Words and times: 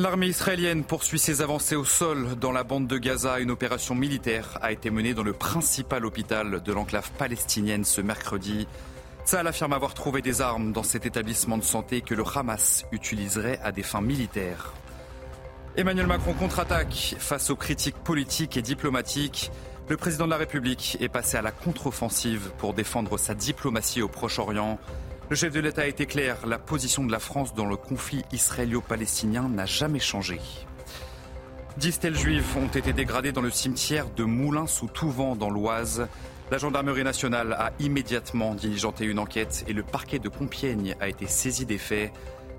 L'armée 0.00 0.28
israélienne 0.28 0.82
poursuit 0.82 1.18
ses 1.18 1.42
avancées 1.42 1.76
au 1.76 1.84
sol 1.84 2.34
dans 2.40 2.52
la 2.52 2.64
bande 2.64 2.86
de 2.86 2.96
Gaza. 2.96 3.38
Une 3.38 3.50
opération 3.50 3.94
militaire 3.94 4.58
a 4.62 4.72
été 4.72 4.88
menée 4.88 5.12
dans 5.12 5.22
le 5.22 5.34
principal 5.34 6.06
hôpital 6.06 6.62
de 6.62 6.72
l'enclave 6.72 7.10
palestinienne 7.18 7.84
ce 7.84 8.00
mercredi. 8.00 8.66
Saal 9.26 9.46
affirme 9.46 9.74
avoir 9.74 9.92
trouvé 9.92 10.22
des 10.22 10.40
armes 10.40 10.72
dans 10.72 10.84
cet 10.84 11.04
établissement 11.04 11.58
de 11.58 11.62
santé 11.62 12.00
que 12.00 12.14
le 12.14 12.24
Hamas 12.34 12.86
utiliserait 12.92 13.60
à 13.62 13.72
des 13.72 13.82
fins 13.82 14.00
militaires. 14.00 14.72
Emmanuel 15.76 16.06
Macron 16.06 16.32
contre-attaque 16.32 17.16
face 17.18 17.50
aux 17.50 17.56
critiques 17.56 17.98
politiques 18.02 18.56
et 18.56 18.62
diplomatiques. 18.62 19.52
Le 19.90 19.98
président 19.98 20.24
de 20.24 20.30
la 20.30 20.38
République 20.38 20.96
est 21.00 21.10
passé 21.10 21.36
à 21.36 21.42
la 21.42 21.52
contre-offensive 21.52 22.52
pour 22.56 22.72
défendre 22.72 23.18
sa 23.18 23.34
diplomatie 23.34 24.00
au 24.00 24.08
Proche-Orient. 24.08 24.78
Le 25.30 25.36
chef 25.36 25.52
de 25.52 25.60
l'État 25.60 25.82
a 25.82 25.86
été 25.86 26.06
clair, 26.06 26.44
la 26.44 26.58
position 26.58 27.04
de 27.04 27.12
la 27.12 27.20
France 27.20 27.54
dans 27.54 27.66
le 27.66 27.76
conflit 27.76 28.24
israélo-palestinien 28.32 29.48
n'a 29.48 29.64
jamais 29.64 30.00
changé. 30.00 30.40
Dix 31.76 31.92
stèles 31.92 32.16
juives 32.16 32.56
ont 32.56 32.66
été 32.66 32.92
dégradées 32.92 33.30
dans 33.30 33.40
le 33.40 33.52
cimetière 33.52 34.10
de 34.10 34.24
Moulins 34.24 34.66
sous 34.66 34.88
Touvent 34.88 35.38
dans 35.38 35.48
l'Oise. 35.48 36.08
La 36.50 36.58
gendarmerie 36.58 37.04
nationale 37.04 37.52
a 37.52 37.70
immédiatement 37.78 38.56
diligenté 38.56 39.04
une 39.04 39.20
enquête 39.20 39.64
et 39.68 39.72
le 39.72 39.84
parquet 39.84 40.18
de 40.18 40.28
Compiègne 40.28 40.96
a 40.98 41.06
été 41.06 41.28
saisi 41.28 41.64
des 41.64 41.78
faits. 41.78 42.10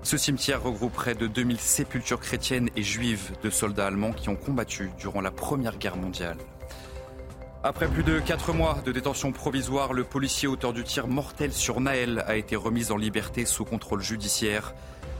Ce 0.02 0.16
cimetière 0.16 0.62
regroupe 0.62 0.94
près 0.94 1.14
de 1.14 1.26
2000 1.26 1.60
sépultures 1.60 2.20
chrétiennes 2.20 2.70
et 2.74 2.82
juives 2.82 3.32
de 3.42 3.50
soldats 3.50 3.88
allemands 3.88 4.14
qui 4.14 4.30
ont 4.30 4.36
combattu 4.36 4.90
durant 4.98 5.20
la 5.20 5.30
Première 5.30 5.76
Guerre 5.76 5.98
mondiale. 5.98 6.38
Après 7.64 7.86
plus 7.86 8.02
de 8.02 8.18
4 8.18 8.52
mois 8.52 8.82
de 8.84 8.90
détention 8.90 9.30
provisoire, 9.30 9.92
le 9.92 10.02
policier 10.02 10.48
auteur 10.48 10.72
du 10.72 10.82
tir 10.82 11.06
mortel 11.06 11.52
sur 11.52 11.80
Naël 11.80 12.24
a 12.26 12.34
été 12.34 12.56
remis 12.56 12.90
en 12.90 12.96
liberté 12.96 13.46
sous 13.46 13.64
contrôle 13.64 14.02
judiciaire. 14.02 14.74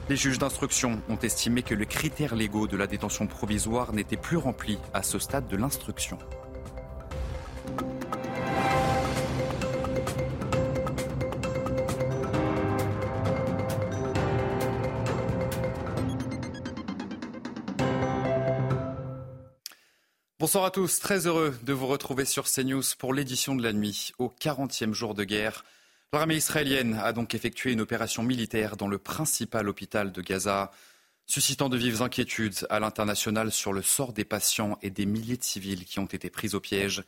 Les 0.09 0.17
juges 0.17 0.39
d'instruction 0.39 1.01
ont 1.07 1.15
estimé 1.15 1.63
que 1.63 1.73
les 1.73 1.85
critères 1.85 2.35
légaux 2.35 2.67
de 2.67 2.75
la 2.75 2.85
détention 2.85 3.27
provisoire 3.27 3.93
n'étaient 3.93 4.17
plus 4.17 4.35
remplis 4.35 4.77
à 4.93 5.03
ce 5.03 5.19
stade 5.19 5.47
de 5.47 5.55
l'instruction. 5.55 6.17
Bonsoir 20.43 20.65
à 20.65 20.71
tous, 20.71 20.99
très 20.99 21.25
heureux 21.25 21.57
de 21.63 21.71
vous 21.71 21.87
retrouver 21.87 22.25
sur 22.25 22.51
CNews 22.51 22.83
pour 22.97 23.13
l'édition 23.13 23.55
de 23.55 23.63
la 23.63 23.71
nuit, 23.71 24.11
au 24.19 24.27
40e 24.27 24.91
jour 24.91 25.13
de 25.13 25.23
guerre. 25.23 25.63
L'armée 26.11 26.35
israélienne 26.35 26.99
a 27.01 27.13
donc 27.13 27.33
effectué 27.33 27.71
une 27.71 27.79
opération 27.79 28.23
militaire 28.23 28.75
dans 28.75 28.89
le 28.89 28.97
principal 28.97 29.69
hôpital 29.69 30.11
de 30.11 30.21
Gaza, 30.21 30.71
suscitant 31.27 31.69
de 31.69 31.77
vives 31.77 32.01
inquiétudes 32.01 32.67
à 32.69 32.81
l'international 32.81 33.53
sur 33.53 33.71
le 33.71 33.81
sort 33.81 34.11
des 34.11 34.25
patients 34.25 34.77
et 34.81 34.89
des 34.89 35.05
milliers 35.05 35.37
de 35.37 35.45
civils 35.45 35.85
qui 35.85 35.99
ont 35.99 36.07
été 36.07 36.29
pris 36.29 36.55
au 36.55 36.59
piège. 36.59 37.03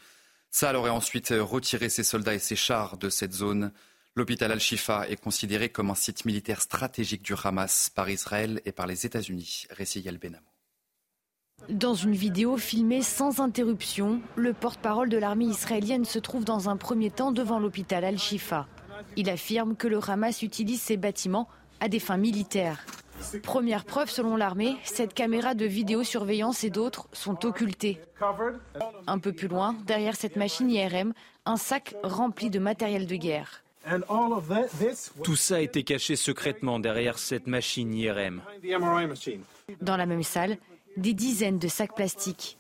Saal 0.50 0.78
aurait 0.78 0.90
ensuite 0.90 1.34
retiré 1.38 1.90
ses 1.90 2.06
soldats 2.06 2.36
et 2.36 2.40
ses 2.40 2.56
chars 2.56 2.98
de 2.98 3.10
cette 3.10 3.34
zone. 3.34 3.74
L'hôpital 4.16 4.50
Al-Shifa 4.50 5.10
est 5.10 5.20
considéré 5.22 5.68
comme 5.68 5.90
un 5.90 5.96
site 5.96 6.24
militaire 6.24 6.62
stratégique 6.62 7.24
du 7.24 7.34
Hamas 7.44 7.90
par 7.90 8.10
Israël 8.10 8.62
et 8.64 8.72
par 8.72 8.88
les 8.88 9.06
États-Unis. 9.06 9.66
Dans 11.70 11.96
une 11.96 12.14
vidéo 12.14 12.58
filmée 12.58 13.02
sans 13.02 13.40
interruption, 13.40 14.22
le 14.36 14.54
porte-parole 14.54 15.10
de 15.10 15.18
l'armée 15.18 15.46
israélienne 15.46 16.06
se 16.06 16.20
trouve 16.20 16.46
dans 16.46 16.70
un 16.70 16.78
premier 16.78 17.10
temps 17.10 17.32
devant 17.32 17.60
l'hôpital 17.60 18.06
Al-Shifa. 18.06 18.68
Il 19.16 19.30
affirme 19.30 19.76
que 19.76 19.88
le 19.88 20.00
Hamas 20.08 20.44
utilise 20.44 20.82
ces 20.82 20.98
bâtiments 20.98 21.48
à 21.80 21.88
des 21.88 22.00
fins 22.00 22.18
militaires. 22.18 22.86
Première 23.42 23.86
preuve 23.86 24.10
selon 24.10 24.36
l'armée, 24.36 24.76
cette 24.84 25.14
caméra 25.14 25.56
de 25.56 25.66
vidéosurveillance 25.66 26.64
et 26.64 26.70
d'autres 26.70 27.08
sont 27.14 27.46
occultées. 27.46 28.00
Un 29.08 29.18
peu 29.18 29.34
plus 29.34 29.48
loin, 29.48 29.76
derrière 29.88 30.16
cette 30.16 30.36
machine 30.36 30.70
IRM, 30.70 31.14
un 31.46 31.58
sac 31.58 31.96
rempli 32.04 32.50
de 32.50 32.60
matériel 32.60 33.08
de 33.08 33.16
guerre. 33.16 33.64
Tout 35.24 35.36
ça 35.36 35.56
a 35.56 35.60
été 35.60 35.84
caché 35.84 36.16
secrètement 36.16 36.80
derrière 36.80 37.18
cette 37.18 37.48
machine 37.48 37.94
IRM. 37.94 38.42
Dans 39.82 39.98
la 39.98 40.06
même 40.06 40.24
salle, 40.24 40.58
des 40.98 41.14
dizaines 41.14 41.60
de 41.60 41.68
sacs 41.68 41.96
plastiques. 41.96 42.58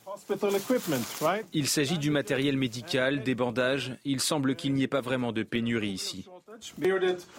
Il 1.53 1.67
s'agit 1.67 1.97
du 1.97 2.09
matériel 2.09 2.57
médical, 2.57 3.23
des 3.23 3.35
bandages. 3.35 3.97
Il 4.05 4.19
semble 4.19 4.55
qu'il 4.55 4.73
n'y 4.73 4.83
ait 4.83 4.87
pas 4.87 5.01
vraiment 5.01 5.31
de 5.31 5.43
pénurie 5.43 5.89
ici. 5.89 6.27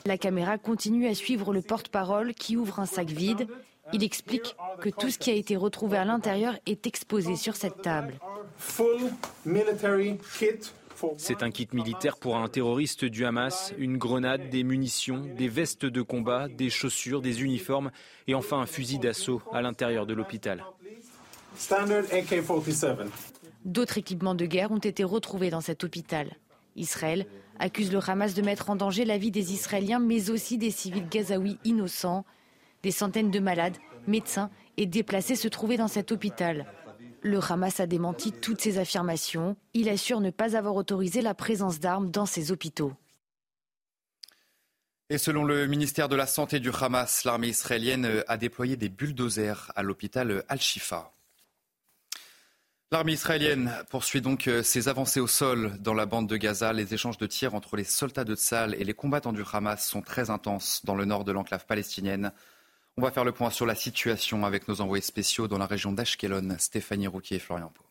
La 0.05 0.19
caméra 0.19 0.59
continue 0.59 1.07
à 1.07 1.15
suivre 1.15 1.53
le 1.53 1.63
porte-parole 1.63 2.35
qui 2.35 2.57
ouvre 2.57 2.81
un 2.81 2.87
sac 2.87 3.09
vide. 3.09 3.47
Il 3.93 4.03
explique 4.03 4.57
que 4.81 4.91
tout 4.91 5.11
ce 5.11 5.19
qui 5.19 5.31
a 5.31 5.35
été 5.35 5.57
retrouvé 5.57 5.97
à 5.97 6.05
l'intérieur 6.05 6.59
est 6.67 6.87
exposé 6.87 7.37
sur 7.37 7.57
cette 7.57 7.83
table. 7.83 8.19
C'est 11.19 11.43
un 11.43 11.51
kit 11.51 11.69
militaire 11.73 12.17
pour 12.17 12.37
un 12.37 12.49
terroriste 12.49 13.05
du 13.05 13.25
Hamas, 13.27 13.75
une 13.79 13.99
grenade, 13.99 14.49
des 14.49 14.65
munitions, 14.65 15.25
des 15.37 15.49
vestes 15.49 15.85
de 15.85 16.03
combat, 16.03 16.49
des 16.49 16.71
chaussures, 16.71 17.21
des 17.21 17.43
uniformes 17.43 17.91
et 18.27 18.35
enfin 18.35 18.59
un 18.59 18.67
fusil 18.67 18.99
d'assaut 18.99 19.43
à 19.53 19.61
l'intérieur 19.61 20.07
de 20.07 20.15
l'hôpital. 20.15 20.65
D'autres 23.65 23.99
équipements 23.99 24.35
de 24.35 24.47
guerre 24.47 24.71
ont 24.71 24.79
été 24.79 25.05
retrouvés 25.05 25.51
dans 25.51 25.61
cet 25.61 25.85
hôpital. 25.85 26.37
Israël 26.77 27.27
accuse 27.59 27.93
le 27.93 28.01
Hamas 28.07 28.35
de 28.35 28.43
mettre 28.43 28.71
en 28.71 28.77
danger 28.77 29.05
la 29.05 29.19
vie 29.19 29.31
des 29.31 29.53
Israéliens, 29.53 29.99
mais 29.99 30.31
aussi 30.31 30.59
des 30.59 30.71
civils 30.71 31.09
gazaouis 31.09 31.59
innocents. 31.65 32.25
Des 32.83 32.91
centaines 32.91 33.31
de 33.31 33.41
malades, 33.41 33.77
médecins 34.07 34.51
et 34.77 34.87
déplacés 34.87 35.37
se 35.37 35.49
trouvaient 35.49 35.79
dans 35.79 35.89
cet 35.89 36.13
hôpital. 36.13 36.67
Le 37.23 37.41
Hamas 37.41 37.81
a 37.81 37.87
démenti 37.87 38.31
toutes 38.31 38.61
ces 38.61 38.79
affirmations. 38.79 39.57
Il 39.75 39.89
assure 39.89 40.21
ne 40.21 40.31
pas 40.31 40.57
avoir 40.57 40.77
autorisé 40.77 41.23
la 41.23 41.35
présence 41.35 41.81
d'armes 41.81 42.11
dans 42.11 42.27
ces 42.27 42.53
hôpitaux. 42.53 42.93
Et 45.09 45.19
selon 45.19 45.45
le 45.45 45.67
ministère 45.67 46.09
de 46.09 46.17
la 46.17 46.27
Santé 46.27 46.61
du 46.61 46.71
Hamas, 46.71 47.25
l'armée 47.25 47.49
israélienne 47.49 48.25
a 48.27 48.37
déployé 48.37 48.77
des 48.77 48.89
bulldozers 48.89 49.73
à 49.75 49.83
l'hôpital 49.83 50.45
Al-Shifa. 50.49 51.16
L'armée 52.97 53.13
israélienne 53.13 53.71
poursuit 53.91 54.23
donc 54.23 54.49
euh, 54.49 54.63
ses 54.63 54.89
avancées 54.89 55.21
au 55.21 55.27
sol 55.27 55.77
dans 55.81 55.93
la 55.93 56.07
bande 56.07 56.27
de 56.27 56.39
Gaza. 56.39 56.73
Les 56.73 56.95
échanges 56.95 57.19
de 57.19 57.27
tirs 57.27 57.55
entre 57.55 57.77
les 57.77 57.85
soldats 57.85 58.25
de 58.25 58.35
Tzal 58.35 58.75
et 58.75 58.85
les 58.85 58.95
combattants 58.95 59.35
du 59.35 59.43
Hamas 59.53 59.87
sont 59.87 60.01
très 60.01 60.31
intenses 60.31 60.81
dans 60.83 60.95
le 60.95 61.05
nord 61.05 61.27
de 61.27 61.31
l'enclave 61.31 61.67
palestinienne. 61.67 62.33
On 62.97 63.03
va 63.03 63.11
faire 63.11 63.27
le 63.27 63.33
point 63.33 63.51
sur 63.51 63.67
la 63.67 63.75
situation 63.75 64.47
avec 64.47 64.67
nos 64.67 64.81
envoyés 64.81 65.03
spéciaux 65.03 65.47
dans 65.47 65.59
la 65.59 65.67
région 65.67 65.93
d'Ashkelon, 65.93 66.57
Stéphanie 66.59 67.07
Rouquier 67.07 67.37
et 67.37 67.41
Florian 67.41 67.69
Pau. 67.69 67.86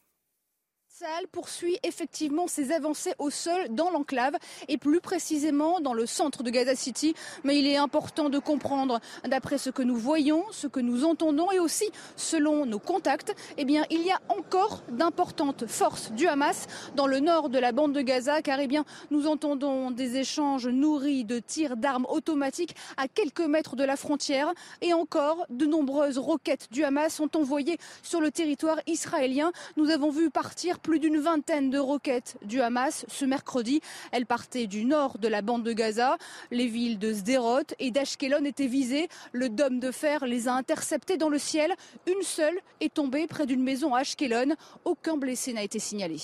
Poursuit 1.31 1.77
effectivement 1.83 2.47
ses 2.47 2.71
avancées 2.71 3.13
au 3.19 3.29
sol 3.29 3.67
dans 3.69 3.91
l'enclave 3.91 4.35
et 4.67 4.77
plus 4.77 5.01
précisément 5.01 5.79
dans 5.79 5.93
le 5.93 6.05
centre 6.05 6.41
de 6.41 6.49
Gaza 6.49 6.75
City. 6.75 7.13
Mais 7.43 7.59
il 7.59 7.67
est 7.67 7.75
important 7.75 8.29
de 8.29 8.39
comprendre, 8.39 8.99
d'après 9.23 9.57
ce 9.57 9.69
que 9.69 9.83
nous 9.83 9.97
voyons, 9.97 10.45
ce 10.51 10.65
que 10.65 10.79
nous 10.79 11.05
entendons 11.05 11.51
et 11.51 11.59
aussi 11.59 11.85
selon 12.15 12.65
nos 12.65 12.79
contacts, 12.79 13.35
eh 13.57 13.65
bien, 13.65 13.83
il 13.91 14.01
y 14.01 14.11
a 14.11 14.19
encore 14.29 14.83
d'importantes 14.89 15.67
forces 15.67 16.11
du 16.11 16.27
Hamas 16.27 16.67
dans 16.95 17.07
le 17.07 17.19
nord 17.19 17.49
de 17.49 17.59
la 17.59 17.71
bande 17.71 17.93
de 17.93 18.01
Gaza 18.01 18.41
car 18.41 18.59
eh 18.59 18.67
bien, 18.67 18.83
nous 19.11 19.27
entendons 19.27 19.91
des 19.91 20.17
échanges 20.17 20.67
nourris 20.67 21.23
de 21.23 21.39
tirs 21.39 21.77
d'armes 21.77 22.07
automatiques 22.09 22.75
à 22.97 23.07
quelques 23.07 23.41
mètres 23.41 23.75
de 23.75 23.83
la 23.83 23.95
frontière 23.95 24.53
et 24.81 24.93
encore 24.93 25.45
de 25.49 25.65
nombreuses 25.65 26.17
roquettes 26.17 26.67
du 26.71 26.83
Hamas 26.83 27.13
sont 27.13 27.37
envoyées 27.37 27.77
sur 28.01 28.21
le 28.21 28.31
territoire 28.31 28.79
israélien. 28.87 29.51
Nous 29.77 29.89
avons 29.91 30.09
vu 30.09 30.29
partir 30.29 30.79
plus 30.79 30.94
d'une 30.99 31.19
vingtaine 31.19 31.69
de 31.69 31.79
roquettes 31.79 32.37
du 32.43 32.61
Hamas 32.61 33.05
ce 33.07 33.25
mercredi. 33.25 33.81
Elles 34.11 34.25
partaient 34.25 34.67
du 34.67 34.85
nord 34.85 35.17
de 35.17 35.27
la 35.27 35.41
bande 35.41 35.63
de 35.63 35.73
Gaza. 35.73 36.17
Les 36.51 36.67
villes 36.67 36.99
de 36.99 37.13
Sderot 37.13 37.63
et 37.79 37.91
d'Ashkelon 37.91 38.45
étaient 38.45 38.67
visées. 38.67 39.09
Le 39.31 39.49
dôme 39.49 39.79
de 39.79 39.91
fer 39.91 40.25
les 40.25 40.47
a 40.47 40.53
interceptées 40.53 41.17
dans 41.17 41.29
le 41.29 41.39
ciel. 41.39 41.73
Une 42.07 42.21
seule 42.21 42.57
est 42.79 42.93
tombée 42.93 43.27
près 43.27 43.45
d'une 43.45 43.63
maison 43.63 43.93
à 43.95 43.99
Ashkelon. 43.99 44.55
Aucun 44.83 45.17
blessé 45.17 45.53
n'a 45.53 45.63
été 45.63 45.79
signalé. 45.79 46.17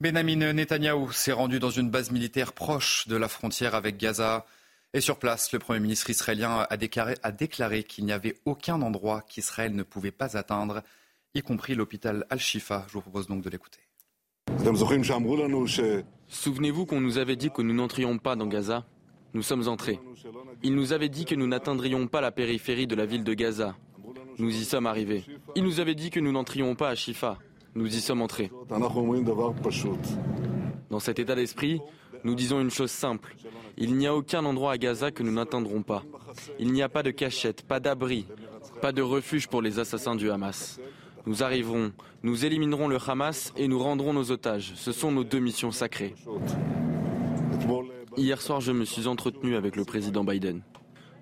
Benjamin 0.00 0.52
Netanyahou 0.54 1.12
s'est 1.12 1.32
rendu 1.32 1.60
dans 1.60 1.70
une 1.70 1.90
base 1.90 2.10
militaire 2.10 2.54
proche 2.54 3.06
de 3.06 3.16
la 3.16 3.28
frontière 3.28 3.74
avec 3.74 3.98
Gaza. 3.98 4.46
Et 4.92 5.00
sur 5.00 5.18
place, 5.18 5.52
le 5.52 5.58
Premier 5.58 5.78
ministre 5.78 6.10
israélien 6.10 6.66
a 6.68 7.30
déclaré 7.32 7.84
qu'il 7.84 8.06
n'y 8.06 8.12
avait 8.12 8.36
aucun 8.44 8.80
endroit 8.82 9.22
qu'Israël 9.28 9.74
ne 9.74 9.82
pouvait 9.82 10.10
pas 10.10 10.36
atteindre 10.36 10.82
y 11.34 11.42
compris 11.42 11.74
l'hôpital 11.74 12.26
Al-Shifa. 12.30 12.84
Je 12.88 12.94
vous 12.94 13.00
propose 13.00 13.26
donc 13.26 13.42
de 13.42 13.50
l'écouter. 13.50 13.80
Souvenez-vous 16.28 16.86
qu'on 16.86 17.00
nous 17.00 17.18
avait 17.18 17.36
dit 17.36 17.50
que 17.50 17.62
nous 17.62 17.74
n'entrions 17.74 18.18
pas 18.18 18.36
dans 18.36 18.46
Gaza 18.46 18.84
Nous 19.34 19.42
sommes 19.42 19.68
entrés. 19.68 20.00
Il 20.62 20.74
nous 20.74 20.92
avait 20.92 21.08
dit 21.08 21.24
que 21.24 21.34
nous 21.34 21.46
n'atteindrions 21.46 22.06
pas 22.08 22.20
la 22.20 22.32
périphérie 22.32 22.86
de 22.86 22.94
la 22.94 23.06
ville 23.06 23.24
de 23.24 23.34
Gaza. 23.34 23.76
Nous 24.38 24.50
y 24.50 24.64
sommes 24.64 24.86
arrivés. 24.86 25.24
Il 25.54 25.64
nous 25.64 25.80
avait 25.80 25.94
dit 25.94 26.10
que 26.10 26.20
nous 26.20 26.32
n'entrions 26.32 26.74
pas 26.74 26.88
à 26.88 26.94
Shifa. 26.94 27.38
Nous 27.74 27.94
y 27.94 28.00
sommes 28.00 28.22
entrés. 28.22 28.50
Dans 30.90 30.98
cet 30.98 31.18
état 31.18 31.34
d'esprit, 31.36 31.80
Nous 32.24 32.34
disons 32.34 32.60
une 32.60 32.70
chose 32.70 32.90
simple. 32.90 33.34
Il 33.78 33.96
n'y 33.96 34.06
a 34.06 34.14
aucun 34.14 34.44
endroit 34.44 34.72
à 34.72 34.78
Gaza 34.78 35.10
que 35.10 35.22
nous 35.22 35.32
n'atteindrons 35.32 35.82
pas. 35.82 36.02
Il 36.58 36.72
n'y 36.72 36.82
a 36.82 36.88
pas 36.88 37.02
de 37.02 37.10
cachette, 37.10 37.62
pas 37.62 37.80
d'abri, 37.80 38.26
pas 38.82 38.92
de 38.92 39.02
refuge 39.02 39.48
pour 39.48 39.62
les 39.62 39.78
assassins 39.78 40.14
du 40.14 40.30
Hamas. 40.30 40.78
Nous 41.26 41.42
arriverons, 41.42 41.92
nous 42.22 42.44
éliminerons 42.44 42.88
le 42.88 42.98
Hamas 43.06 43.52
et 43.56 43.68
nous 43.68 43.78
rendrons 43.78 44.12
nos 44.12 44.30
otages. 44.30 44.72
Ce 44.76 44.92
sont 44.92 45.12
nos 45.12 45.24
deux 45.24 45.38
missions 45.38 45.70
sacrées. 45.70 46.14
Hier 48.16 48.40
soir, 48.40 48.60
je 48.60 48.72
me 48.72 48.84
suis 48.84 49.06
entretenu 49.06 49.54
avec 49.54 49.76
le 49.76 49.84
président 49.84 50.24
Biden. 50.24 50.62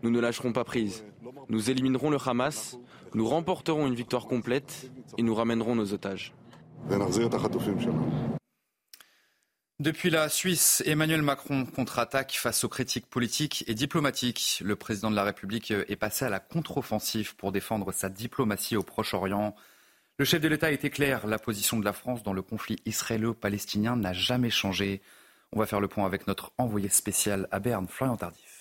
Nous 0.03 0.11
ne 0.11 0.21
lâcherons 0.21 0.53
pas 0.53 0.65
prise. 0.65 1.05
Nous 1.49 1.71
éliminerons 1.71 2.11
le 2.11 2.19
Hamas, 2.25 2.79
nous 3.15 3.27
remporterons 3.27 3.87
une 3.87 3.95
victoire 3.95 4.27
complète 4.27 4.91
et 5.17 5.23
nous 5.23 5.35
ramènerons 5.35 5.75
nos 5.75 5.93
otages. 5.93 6.35
Depuis 9.81 10.11
la 10.11 10.29
Suisse, 10.29 10.83
Emmanuel 10.87 11.23
Macron 11.23 11.65
contre-attaque 11.65 12.33
face 12.33 12.65
aux 12.65 12.69
critiques 12.69 13.07
politiques 13.07 13.65
et 13.69 13.75
diplomatiques. 13.75 14.61
Le 14.65 14.75
président 14.75 15.11
de 15.11 15.17
la 15.17 15.23
République 15.23 15.71
est 15.71 15.97
passé 15.97 16.25
à 16.25 16.31
la 16.31 16.41
contre-offensive 16.41 17.37
pour 17.37 17.53
défendre 17.53 17.93
sa 17.93 18.09
diplomatie 18.09 18.77
au 18.77 18.83
Proche-Orient. 18.83 19.55
Le 20.21 20.25
chef 20.25 20.41
de 20.41 20.49
l'État 20.49 20.67
a 20.67 20.71
été 20.73 20.91
clair, 20.91 21.29
la 21.29 21.39
position 21.39 21.79
de 21.79 21.85
la 21.85 21.93
France 21.93 22.25
dans 22.25 22.33
le 22.33 22.43
conflit 22.43 22.75
israélo-palestinien 22.87 23.95
n'a 23.95 24.13
jamais 24.13 24.51
changé. 24.51 25.01
On 25.53 25.61
va 25.61 25.67
faire 25.67 25.79
le 25.81 25.87
point 25.87 26.07
avec 26.07 26.27
notre 26.27 26.51
envoyé 26.59 26.89
spécial 26.89 27.47
à 27.53 27.61
Berne, 27.61 27.87
Florian 27.87 28.17
Tardif. 28.17 28.58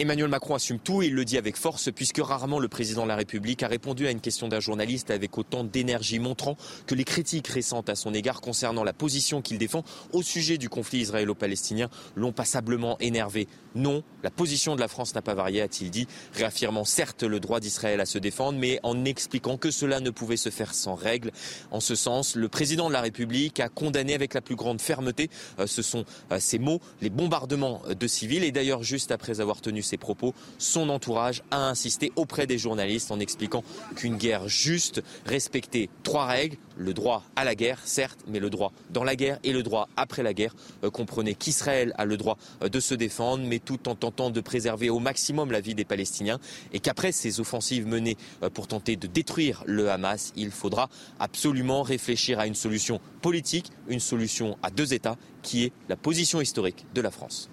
Emmanuel 0.00 0.28
Macron 0.28 0.54
assume 0.54 0.78
tout 0.78 1.02
et 1.02 1.06
il 1.06 1.14
le 1.14 1.24
dit 1.24 1.38
avec 1.38 1.56
force 1.56 1.90
puisque 1.90 2.18
rarement 2.18 2.60
le 2.60 2.68
président 2.68 3.02
de 3.02 3.08
la 3.08 3.16
République 3.16 3.64
a 3.64 3.68
répondu 3.68 4.06
à 4.06 4.12
une 4.12 4.20
question 4.20 4.46
d'un 4.46 4.60
journaliste 4.60 5.10
avec 5.10 5.36
autant 5.36 5.64
d'énergie 5.64 6.20
montrant 6.20 6.56
que 6.86 6.94
les 6.94 7.02
critiques 7.02 7.48
récentes 7.48 7.88
à 7.88 7.96
son 7.96 8.14
égard 8.14 8.40
concernant 8.40 8.84
la 8.84 8.92
position 8.92 9.42
qu'il 9.42 9.58
défend 9.58 9.82
au 10.12 10.22
sujet 10.22 10.56
du 10.56 10.68
conflit 10.68 11.00
israélo-palestinien 11.00 11.90
l'ont 12.14 12.30
passablement 12.30 12.96
énervé. 13.00 13.48
Non, 13.74 14.04
la 14.22 14.30
position 14.30 14.76
de 14.76 14.80
la 14.80 14.86
France 14.86 15.16
n'a 15.16 15.22
pas 15.22 15.34
varié, 15.34 15.62
a-t-il 15.62 15.90
dit, 15.90 16.06
réaffirmant 16.32 16.84
certes 16.84 17.24
le 17.24 17.40
droit 17.40 17.58
d'Israël 17.58 18.00
à 18.00 18.06
se 18.06 18.18
défendre 18.18 18.56
mais 18.56 18.78
en 18.84 19.04
expliquant 19.04 19.56
que 19.56 19.72
cela 19.72 19.98
ne 19.98 20.10
pouvait 20.10 20.36
se 20.36 20.50
faire 20.50 20.74
sans 20.74 20.94
règles. 20.94 21.32
En 21.72 21.80
ce 21.80 21.96
sens, 21.96 22.36
le 22.36 22.48
président 22.48 22.86
de 22.86 22.92
la 22.92 23.00
République 23.00 23.58
a 23.58 23.68
condamné 23.68 24.14
avec 24.14 24.34
la 24.34 24.42
plus 24.42 24.54
grande 24.54 24.80
fermeté, 24.80 25.28
euh, 25.58 25.66
ce 25.66 25.82
sont 25.82 26.04
euh, 26.30 26.38
ces 26.38 26.60
mots, 26.60 26.80
les 27.00 27.10
bombardements 27.10 27.82
de 27.88 28.06
civils 28.06 28.44
et 28.44 28.52
d'ailleurs 28.52 28.84
juste 28.84 29.10
après 29.10 29.40
avoir 29.40 29.60
tenu 29.60 29.82
ses 29.88 29.96
propos, 29.96 30.34
son 30.58 30.88
entourage 30.88 31.42
a 31.50 31.68
insisté 31.68 32.12
auprès 32.16 32.46
des 32.46 32.58
journalistes 32.58 33.10
en 33.10 33.20
expliquant 33.20 33.64
qu'une 33.96 34.16
guerre 34.16 34.48
juste 34.48 35.02
respectait 35.26 35.88
trois 36.02 36.26
règles, 36.26 36.56
le 36.76 36.94
droit 36.94 37.24
à 37.36 37.44
la 37.44 37.54
guerre, 37.54 37.80
certes, 37.84 38.20
mais 38.28 38.38
le 38.38 38.50
droit 38.50 38.72
dans 38.90 39.04
la 39.04 39.16
guerre 39.16 39.38
et 39.42 39.52
le 39.52 39.62
droit 39.62 39.88
après 39.96 40.22
la 40.22 40.34
guerre. 40.34 40.54
Euh, 40.84 40.90
comprenait 40.90 41.34
qu'Israël 41.34 41.94
a 41.98 42.04
le 42.04 42.16
droit 42.16 42.38
euh, 42.62 42.68
de 42.68 42.80
se 42.80 42.94
défendre, 42.94 43.44
mais 43.44 43.58
tout 43.58 43.88
en 43.88 43.94
tentant 43.94 44.30
de 44.30 44.40
préserver 44.40 44.90
au 44.90 44.98
maximum 44.98 45.50
la 45.50 45.60
vie 45.60 45.74
des 45.74 45.84
Palestiniens, 45.84 46.38
et 46.72 46.80
qu'après 46.80 47.12
ces 47.12 47.40
offensives 47.40 47.86
menées 47.86 48.16
euh, 48.42 48.50
pour 48.50 48.66
tenter 48.66 48.96
de 48.96 49.06
détruire 49.06 49.62
le 49.66 49.90
Hamas, 49.90 50.32
il 50.36 50.50
faudra 50.50 50.88
absolument 51.18 51.82
réfléchir 51.82 52.38
à 52.38 52.46
une 52.46 52.54
solution 52.54 53.00
politique, 53.22 53.70
une 53.88 54.00
solution 54.00 54.56
à 54.62 54.70
deux 54.70 54.94
États, 54.94 55.16
qui 55.42 55.64
est 55.64 55.72
la 55.88 55.96
position 55.96 56.40
historique 56.40 56.86
de 56.94 57.00
la 57.00 57.10
France. 57.10 57.48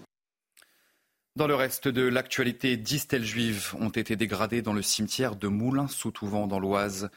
Dans 1.35 1.47
le 1.47 1.55
reste 1.55 1.89
de 1.89 2.01
l'actualité, 2.01 2.77
dix 2.77 2.99
stèles 2.99 3.25
juives 3.25 3.75
ont 3.81 3.89
été 3.89 4.15
dégradées 4.15 4.61
dans 4.61 4.71
le 4.71 4.81
cimetière 4.81 5.35
de 5.35 5.49
Moulins-sous-Touvent 5.49 6.47
dans 6.47 6.61
l'Oise. 6.61 7.09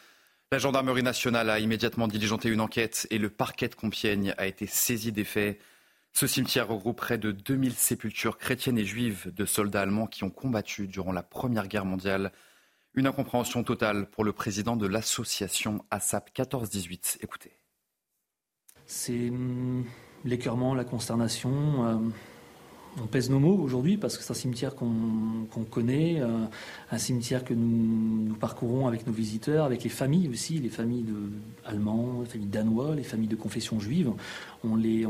La 0.50 0.58
gendarmerie 0.58 1.04
nationale 1.04 1.48
a 1.50 1.60
immédiatement 1.60 2.08
diligenté 2.08 2.48
une 2.48 2.60
enquête 2.60 3.06
et 3.10 3.18
le 3.18 3.30
parquet 3.30 3.68
de 3.68 3.76
Compiègne 3.76 4.34
a 4.36 4.48
été 4.48 4.66
saisi 4.66 5.12
des 5.12 5.22
faits. 5.22 5.60
Ce 6.12 6.26
cimetière 6.26 6.66
regroupe 6.66 6.96
près 6.96 7.16
de 7.16 7.30
2000 7.30 7.74
sépultures 7.74 8.38
chrétiennes 8.38 8.78
et 8.78 8.84
juives 8.84 9.32
de 9.32 9.44
soldats 9.44 9.82
allemands 9.82 10.08
qui 10.08 10.24
ont 10.24 10.30
combattu 10.30 10.88
durant 10.88 11.12
la 11.12 11.22
Première 11.22 11.68
Guerre 11.68 11.84
mondiale. 11.84 12.32
Une 12.94 13.06
incompréhension 13.06 13.62
totale 13.62 14.10
pour 14.10 14.24
le 14.24 14.32
président 14.32 14.74
de 14.74 14.88
l'association 14.88 15.84
ASAP 15.92 16.30
14-18. 16.34 17.18
Écoutez. 17.20 17.52
C'est 18.84 19.28
hum, 19.28 19.84
l'écœurement, 20.24 20.74
la 20.74 20.84
consternation. 20.84 21.86
Euh, 21.86 21.98
on 23.02 23.06
pèse 23.06 23.30
nos 23.30 23.38
mots 23.38 23.56
aujourd'hui 23.56 23.96
parce 23.96 24.16
que 24.16 24.22
c'est 24.22 24.30
un 24.30 24.34
cimetière 24.34 24.74
qu'on 24.74 25.64
connaît, 25.70 26.20
euh, 26.20 26.44
un 26.90 26.98
cimetière 26.98 27.44
que 27.44 27.54
nous, 27.54 28.34
parcourons 28.34 28.86
avec 28.86 29.06
nos 29.06 29.12
visiteurs, 29.12 29.64
avec 29.64 29.82
les 29.82 29.90
familles 29.90 30.28
aussi, 30.28 30.58
les 30.58 30.68
familles 30.68 31.02
de, 31.02 31.16
les 31.70 32.26
familles 32.26 32.48
danois, 32.48 32.94
les 32.94 33.02
familles 33.02 33.28
de 33.28 33.36
confession 33.36 33.80
juive. 33.80 34.12
On 34.64 34.76
les, 34.76 35.06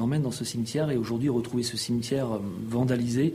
emmène 0.00 0.22
dans 0.22 0.30
ce 0.30 0.44
cimetière 0.44 0.90
et 0.90 0.96
aujourd'hui 0.96 1.28
retrouver 1.28 1.62
ce 1.62 1.76
cimetière 1.76 2.34
euh, 2.34 2.38
vandalisé, 2.66 3.34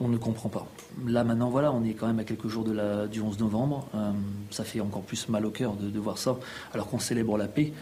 on 0.00 0.08
ne 0.08 0.16
comprend 0.16 0.48
pas. 0.48 0.66
Là 1.06 1.22
maintenant, 1.22 1.50
voilà, 1.50 1.72
on 1.72 1.84
est 1.84 1.92
quand 1.92 2.06
même 2.06 2.18
à 2.18 2.24
quelques 2.24 2.48
jours 2.48 2.64
du 2.64 3.20
11 3.20 3.38
novembre. 3.38 3.86
Euh, 3.94 4.10
ça 4.50 4.64
fait 4.64 4.80
encore 4.80 5.02
plus 5.02 5.28
mal 5.28 5.46
au 5.46 5.50
cœur 5.50 5.74
de, 5.74 5.98
voir 5.98 6.18
ça, 6.18 6.38
alors 6.72 6.88
qu'on 6.88 6.98
célèbre 6.98 7.36
la 7.38 7.48
paix. 7.48 7.72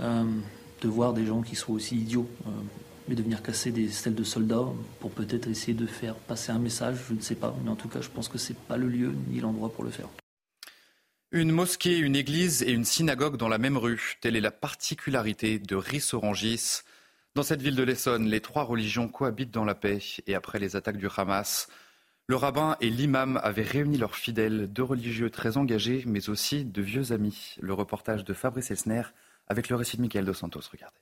de 0.00 0.88
voir 0.88 1.14
des 1.14 1.24
gens 1.24 1.40
qui 1.40 1.56
soient 1.56 1.74
aussi 1.74 1.96
idiots 1.96 2.28
mais 3.08 3.14
de 3.14 3.22
venir 3.22 3.42
casser 3.42 3.70
des 3.70 3.88
stèles 3.88 4.14
de 4.14 4.24
soldats 4.24 4.66
pour 5.00 5.10
peut-être 5.10 5.48
essayer 5.48 5.74
de 5.74 5.86
faire 5.86 6.14
passer 6.14 6.52
un 6.52 6.58
message, 6.58 6.98
je 7.08 7.14
ne 7.14 7.20
sais 7.20 7.34
pas. 7.34 7.54
Mais 7.62 7.70
en 7.70 7.76
tout 7.76 7.88
cas, 7.88 8.00
je 8.00 8.08
pense 8.08 8.28
que 8.28 8.38
ce 8.38 8.52
n'est 8.52 8.58
pas 8.68 8.76
le 8.76 8.88
lieu 8.88 9.12
ni 9.28 9.40
l'endroit 9.40 9.72
pour 9.72 9.84
le 9.84 9.90
faire. 9.90 10.08
Une 11.32 11.50
mosquée, 11.50 11.98
une 11.98 12.16
église 12.16 12.62
et 12.62 12.70
une 12.70 12.84
synagogue 12.84 13.36
dans 13.36 13.48
la 13.48 13.58
même 13.58 13.76
rue, 13.76 14.14
telle 14.20 14.36
est 14.36 14.40
la 14.40 14.52
particularité 14.52 15.58
de 15.58 15.74
Rissorangis. 15.74 16.82
Dans 17.34 17.42
cette 17.42 17.60
ville 17.60 17.74
de 17.74 17.82
l'Essonne, 17.82 18.28
les 18.28 18.40
trois 18.40 18.62
religions 18.62 19.08
cohabitent 19.08 19.50
dans 19.50 19.64
la 19.64 19.74
paix 19.74 19.98
et 20.28 20.36
après 20.36 20.60
les 20.60 20.76
attaques 20.76 20.96
du 20.96 21.08
Hamas. 21.16 21.68
Le 22.28 22.36
rabbin 22.36 22.76
et 22.80 22.88
l'imam 22.88 23.38
avaient 23.42 23.62
réuni 23.62 23.98
leurs 23.98 24.14
fidèles, 24.14 24.68
deux 24.72 24.84
religieux 24.84 25.28
très 25.28 25.56
engagés, 25.56 26.04
mais 26.06 26.30
aussi 26.30 26.64
de 26.64 26.80
vieux 26.80 27.12
amis. 27.12 27.56
Le 27.60 27.74
reportage 27.74 28.24
de 28.24 28.32
Fabrice 28.32 28.70
Elsner 28.70 29.02
avec 29.48 29.68
le 29.68 29.76
récit 29.76 29.96
de 29.96 30.02
Michael 30.02 30.24
Dos 30.24 30.34
Santos. 30.34 30.62
Regardez 30.70 31.00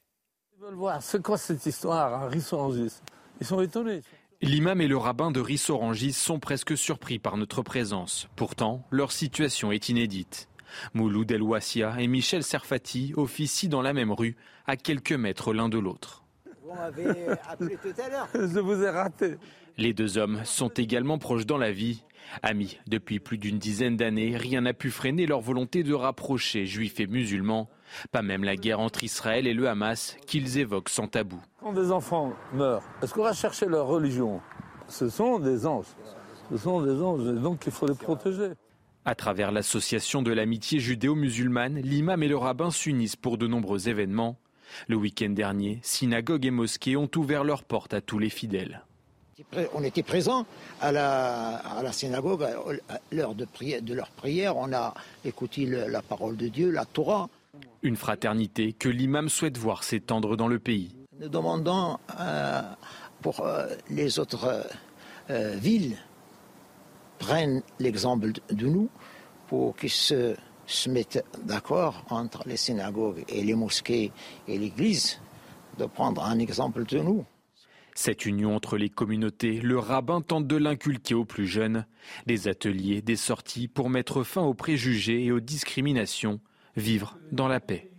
veulent 0.63 0.75
voir 0.75 1.03
c'est 1.03 1.21
quoi 1.21 1.39
cette 1.39 1.67
histoire 1.67 2.15
à 2.15 2.29
Rissorangis. 2.29 3.01
Ils 3.41 3.47
sont 3.47 3.61
étonnés. 3.61 4.03
L'imam 4.41 4.81
et 4.81 4.87
le 4.87 4.97
rabbin 4.97 5.33
de 5.33 5.41
Rissorangis 5.41 6.13
sont 6.13 6.39
presque 6.39 6.79
surpris 6.79 7.19
par 7.19 7.37
notre 7.37 7.63
présence. 7.63 8.29
Pourtant, 8.37 8.87
leur 8.91 9.11
situation 9.11 9.73
est 9.73 9.89
inédite. 9.89 10.49
Mouloud 10.95 11.33
El 11.33 11.43
Wassia 11.43 12.01
et 12.01 12.07
Michel 12.07 12.45
Serfati 12.45 13.13
officient 13.17 13.71
dans 13.71 13.83
la 13.83 13.93
même 13.93 14.13
rue, 14.13 14.37
à 14.67 14.77
quelques 14.77 15.13
mètres 15.13 15.53
l'un 15.53 15.69
de 15.69 15.79
l'autre. 15.79 16.23
Vous 16.63 16.73
m'avez 16.73 17.29
appelé 17.49 17.77
tout 17.83 18.01
à 18.01 18.09
l'heure. 18.09 18.29
Je 18.35 18.61
vous 18.61 18.85
ai 18.85 18.91
raté. 18.91 19.39
Les 19.79 19.93
deux 19.93 20.19
hommes 20.19 20.41
sont 20.45 20.69
également 20.69 21.19
proches 21.19 21.47
dans 21.47 21.59
la 21.59 21.73
vie. 21.73 22.03
Amis 22.43 22.79
depuis 22.87 23.21
plus 23.21 23.39
d'une 23.39 23.59
dizaine 23.59 23.97
d'années, 23.97 24.37
rien 24.37 24.63
n'a 24.63 24.75
pu 24.75 24.91
freiner 24.91 25.27
leur 25.27 25.41
volonté 25.41 25.83
de 25.83 25.95
rapprocher 25.95 26.67
juifs 26.67 27.01
et 27.01 27.07
musulmans. 27.07 27.69
Pas 28.11 28.23
même 28.23 28.45
la 28.45 28.57
guerre 28.57 28.81
entre 28.81 29.05
Israël 29.05 29.47
et 29.47 29.55
le 29.55 29.69
Hamas 29.69 30.17
qu'ils 30.27 30.59
évoquent 30.59 30.89
sans 30.89 31.09
tabou. 31.09 31.41
Quand 31.61 31.73
des 31.73 31.91
enfants 31.91 32.33
meurent, 32.55 32.83
est-ce 33.03 33.13
qu'on 33.13 33.25
va 33.25 33.33
chercher 33.33 33.67
leur 33.67 33.87
religion? 33.87 34.41
Ce 34.89 35.09
sont 35.09 35.39
des 35.39 35.67
anges. 35.67 35.87
Ce 36.51 36.57
sont 36.59 36.83
des 36.83 37.03
anges, 37.03 37.27
et 37.27 37.41
donc 37.41 37.63
il 37.67 37.73
faut 37.73 37.87
les 37.87 37.95
protéger. 37.95 38.53
À 39.05 39.15
travers 39.15 39.53
l'association 39.53 40.23
de 40.23 40.33
l'amitié 40.33 40.79
judéo-musulmane, 40.79 41.81
l'imam 41.81 42.23
et 42.23 42.29
le 42.29 42.37
rabbin 42.37 42.71
s'unissent 42.71 43.17
pour 43.17 43.37
de 43.37 43.47
nombreux 43.47 43.89
événements. 43.89 44.39
Le 44.87 44.97
week-end 44.97 45.31
dernier, 45.31 45.81
synagogues 45.83 46.47
et 46.47 46.51
mosquées 46.51 46.97
ont 46.97 47.11
ouvert 47.17 47.45
leurs 47.45 47.65
portes 47.65 47.95
à 47.95 48.01
tous 48.01 48.19
les 48.19 48.31
fidèles. 48.31 48.85
On 49.75 49.83
était 49.83 50.03
présents 50.03 50.47
à 50.81 50.93
la, 50.93 51.93
synagogue, 51.93 52.43
à 52.43 53.01
l'heure 53.11 53.35
de, 53.35 53.47
de, 53.81 53.95
leur 53.95 54.11
prière, 54.11 54.57
on 54.57 54.73
a 54.73 54.95
écouté 55.25 55.67
la 55.67 56.03
parole 56.03 56.37
de 56.37 56.49
Dieu, 56.49 56.71
la 56.71 56.85
Torah. 56.85 57.29
Une 57.83 57.97
fraternité 57.97 58.73
que 58.73 58.89
l'imam 58.89 59.29
souhaite 59.29 59.59
voir 59.59 59.85
s'étendre 59.85 60.37
dans 60.37 60.49
le 60.49 60.59
pays. 60.59 60.95
Nous 61.21 61.29
demandons 61.29 61.99
euh, 62.19 62.63
pour 63.21 63.41
euh, 63.41 63.69
les 63.91 64.19
autres 64.19 64.67
euh, 65.31 65.57
villes 65.57 65.97
prennent 67.19 67.63
l'exemple 67.79 68.33
de 68.51 68.67
nous 68.67 68.89
pour 69.49 69.77
qu'ils 69.77 69.91
se, 69.91 70.35
se 70.67 70.89
mettent 70.89 71.25
d'accord 71.45 72.05
entre 72.11 72.43
les 72.47 72.57
synagogues 72.57 73.25
et 73.29 73.43
les 73.43 73.55
mosquées 73.55 74.11
et 74.49 74.59
l'Église, 74.59 75.21
de 75.79 75.87
prendre 75.87 76.25
un 76.25 76.39
exemple 76.39 76.85
de 76.85 76.99
nous. 76.99 77.25
Cette 77.95 78.25
union 78.25 78.57
entre 78.57 78.79
les 78.79 78.89
communautés, 78.89 79.61
le 79.61 79.79
rabbin 79.79 80.23
tente 80.23 80.47
de 80.47 80.57
l'inculquer 80.57 81.15
aux 81.15 81.27
plus 81.27 81.47
jeunes. 81.47 81.87
Des 82.27 82.49
ateliers, 82.49 83.03
des 83.03 83.17
sorties 83.17 83.69
pour 83.69 83.91
mettre 83.91 84.23
fin 84.23 84.43
aux 84.43 84.55
préjugés 84.55 85.25
et 85.25 85.33
aux 85.33 85.41
discriminations 85.41 86.41
vivre 86.77 87.19
dans 87.33 87.49
la 87.49 87.61
paix. 87.61 87.91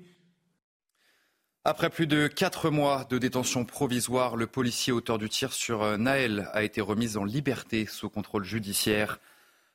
Après 1.66 1.90
plus 1.90 2.08
de 2.08 2.28
quatre 2.28 2.70
mois 2.70 3.06
de 3.10 3.18
détention 3.18 3.64
provisoire, 3.64 4.36
le 4.36 4.48
policier 4.48 4.92
auteur 4.92 5.18
du 5.18 5.30
tir 5.30 5.54
sur 5.54 5.82
euh, 5.82 5.96
Naël 5.96 6.50
a 6.52 6.64
été 6.64 6.82
remis 6.82 7.16
en 7.16 7.24
liberté 7.24 7.86
sous 7.86 8.10
contrôle 8.10 8.44
judiciaire. 8.44 9.20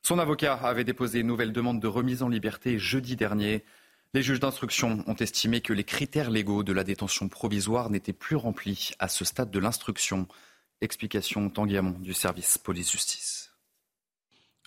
Son 0.03 0.19
avocat 0.19 0.55
avait 0.55 0.85
déposé 0.85 1.21
une 1.21 1.29
nouvelle 1.29 1.53
demande 1.53 1.81
de 1.81 1.87
remise 1.87 2.23
en 2.23 2.29
liberté 2.29 2.79
jeudi 2.79 3.17
dernier. 3.17 3.65
Les 4.15 4.23
juges 4.23 4.41
d'instruction 4.41 5.05
ont 5.07 5.15
estimé 5.17 5.61
que 5.61 5.75
les 5.75 5.85
critères 5.85 6.31
légaux 6.31 6.62
de 6.62 6.73
la 6.73 6.83
détention 6.83 7.29
provisoire 7.29 7.91
n'étaient 7.91 8.15
plus 8.15 8.37
remplis 8.37 8.93
à 8.99 9.09
ce 9.09 9.25
stade 9.25 9.50
de 9.50 9.59
l'instruction. 9.59 10.27
Explication 10.81 11.50
Tanguy 11.50 11.79
du 12.00 12.15
service 12.15 12.57
police-justice. 12.57 13.38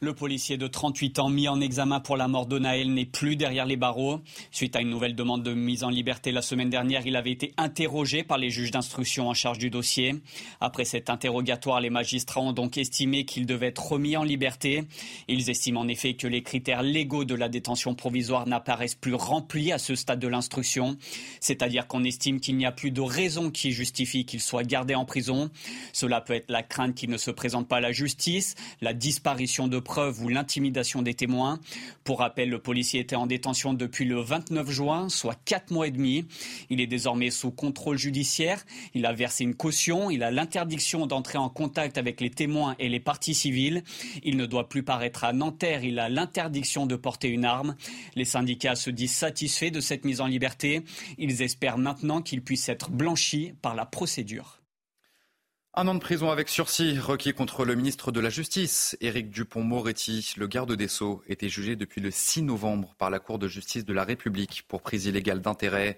Le 0.04 0.16
policier 0.16 0.58
de 0.58 0.66
38 0.66 1.20
ans 1.20 1.30
mis 1.30 1.48
en 1.48 1.62
examen 1.62 2.00
pour 2.00 2.18
la 2.18 2.28
mort 2.28 2.48
de 2.48 2.58
Naël 2.58 2.92
n'est 2.92 3.06
plus 3.06 3.36
derrière 3.36 3.68
les 3.68 3.76
barreaux. 3.76 4.20
Suite 4.50 4.76
à 4.76 4.82
une 4.82 4.90
nouvelle 4.90 5.14
demande 5.14 5.44
de 5.44 5.54
mise 5.54 5.84
en 5.84 5.92
liberté 5.92 6.32
la 6.32 6.42
semaine 6.42 6.72
dernière, 6.72 7.06
il 7.06 7.16
avait 7.16 7.30
été 7.30 7.54
interrogé 7.56 8.24
par 8.24 8.40
les 8.40 8.50
juges 8.50 8.72
d'instruction 8.72 9.30
en 9.30 9.36
charge 9.36 9.60
du 9.60 9.70
dossier. 9.70 10.16
Après 10.60 10.86
cet 10.86 11.12
interrogatoire, 11.12 11.82
les 11.82 11.92
magistrats 11.92 12.42
ont 12.42 12.52
donc 12.52 12.80
estimé 12.80 13.26
qu'il 13.26 13.46
devait 13.46 13.68
être 13.68 13.92
remis 13.92 14.18
en 14.18 14.24
liberté. 14.24 14.86
Ils 15.28 15.52
estiment 15.52 15.82
en 15.82 15.88
effet 15.88 16.16
que 16.16 16.26
les 16.26 16.42
critères 16.42 16.82
légaux 16.82 17.24
de 17.24 17.36
la 17.36 17.48
détention 17.48 17.94
provisoire 17.94 18.48
n'apparaissent 18.48 18.96
plus 18.96 19.14
remplis 19.14 19.72
à 19.72 19.78
ce 19.78 19.94
stade 19.94 20.20
de 20.20 20.28
l'instruction. 20.28 20.98
C'est-à-dire 21.42 21.86
qu'on 21.86 22.04
estime 22.04 22.40
qu'il 22.40 22.58
n'y 22.58 22.66
a 22.66 22.72
plus 22.72 22.90
de 22.90 23.02
raison 23.02 23.52
qui 23.52 23.72
justifie 23.72 24.26
qu'il 24.26 24.42
soit 24.42 24.64
gardé 24.64 24.96
en 24.96 25.06
prison. 25.06 25.52
Cela 25.94 26.22
peut 26.22 26.34
être 26.34 26.50
la 26.50 26.64
crainte 26.64 26.96
qu'il 26.96 27.12
ne 27.12 27.18
se 27.18 27.30
présente 27.30 27.68
pas 27.68 27.78
à 27.78 27.82
la 27.82 27.92
justice, 27.92 28.56
la 28.82 28.96
disparition 28.96 29.68
de 29.68 29.78
preuve 29.92 30.24
ou 30.24 30.30
l'intimidation 30.30 31.02
des 31.02 31.14
témoins. 31.14 31.60
Pour 32.06 32.20
rappel, 32.20 32.50
le 32.50 32.60
policier 32.60 33.02
était 33.02 33.18
en 33.18 33.28
détention 33.28 33.74
depuis 33.74 34.06
le 34.06 34.22
29 34.22 34.72
juin, 34.72 35.10
soit 35.10 35.38
quatre 35.44 35.70
mois 35.70 35.86
et 35.86 35.92
demi. 35.92 36.24
Il 36.70 36.80
est 36.80 36.88
désormais 36.88 37.30
sous 37.30 37.52
contrôle 37.52 37.98
judiciaire. 37.98 38.64
Il 38.94 39.06
a 39.06 39.12
versé 39.12 39.44
une 39.44 39.54
caution. 39.54 40.10
Il 40.10 40.24
a 40.24 40.32
l'interdiction 40.32 41.08
d'entrer 41.08 41.38
en 41.38 41.50
contact 41.50 41.98
avec 41.98 42.22
les 42.22 42.30
témoins 42.30 42.78
et 42.80 42.88
les 42.88 43.02
parties 43.02 43.34
civiles. 43.34 43.84
Il 44.24 44.38
ne 44.38 44.46
doit 44.46 44.70
plus 44.70 44.84
paraître 44.84 45.26
à 45.26 45.34
Nanterre. 45.34 45.84
Il 45.84 46.00
a 46.00 46.08
l'interdiction 46.08 46.86
de 46.86 46.96
porter 46.96 47.28
une 47.28 47.44
arme. 47.44 47.76
Les 48.16 48.24
syndicats 48.24 48.76
se 48.76 48.92
disent 48.92 49.12
satisfaits 49.12 49.72
de 49.72 49.82
cette 49.82 50.06
mise 50.06 50.22
en 50.22 50.28
liberté. 50.28 50.86
Ils 51.18 51.42
espèrent 51.42 51.78
maintenant 51.78 52.22
qu'il 52.22 52.42
puisse 52.42 52.70
être 52.70 52.92
blanchi 52.92 53.52
par 53.62 53.76
la 53.76 53.86
procédure. 53.86 54.61
Un 55.74 55.88
an 55.88 55.96
de 55.96 56.02
prison 56.02 56.30
avec 56.30 56.50
sursis 56.50 57.00
requis 57.00 57.34
contre 57.34 57.64
le 57.64 57.76
ministre 57.76 58.12
de 58.12 58.20
la 58.20 58.30
Justice, 58.30 58.98
Éric 59.00 59.30
Dupont-Moretti. 59.30 60.34
Le 60.36 60.46
garde 60.46 60.74
des 60.74 60.90
Sceaux 60.90 61.24
était 61.30 61.48
jugé 61.48 61.78
depuis 61.78 62.02
le 62.02 62.12
6 62.12 62.42
novembre 62.42 62.94
par 62.98 63.10
la 63.10 63.20
Cour 63.20 63.40
de 63.40 63.48
justice 63.48 63.86
de 63.86 63.94
la 63.94 64.04
République 64.04 64.66
pour 64.68 64.82
prise 64.82 65.06
illégale 65.06 65.40
d'intérêt. 65.40 65.98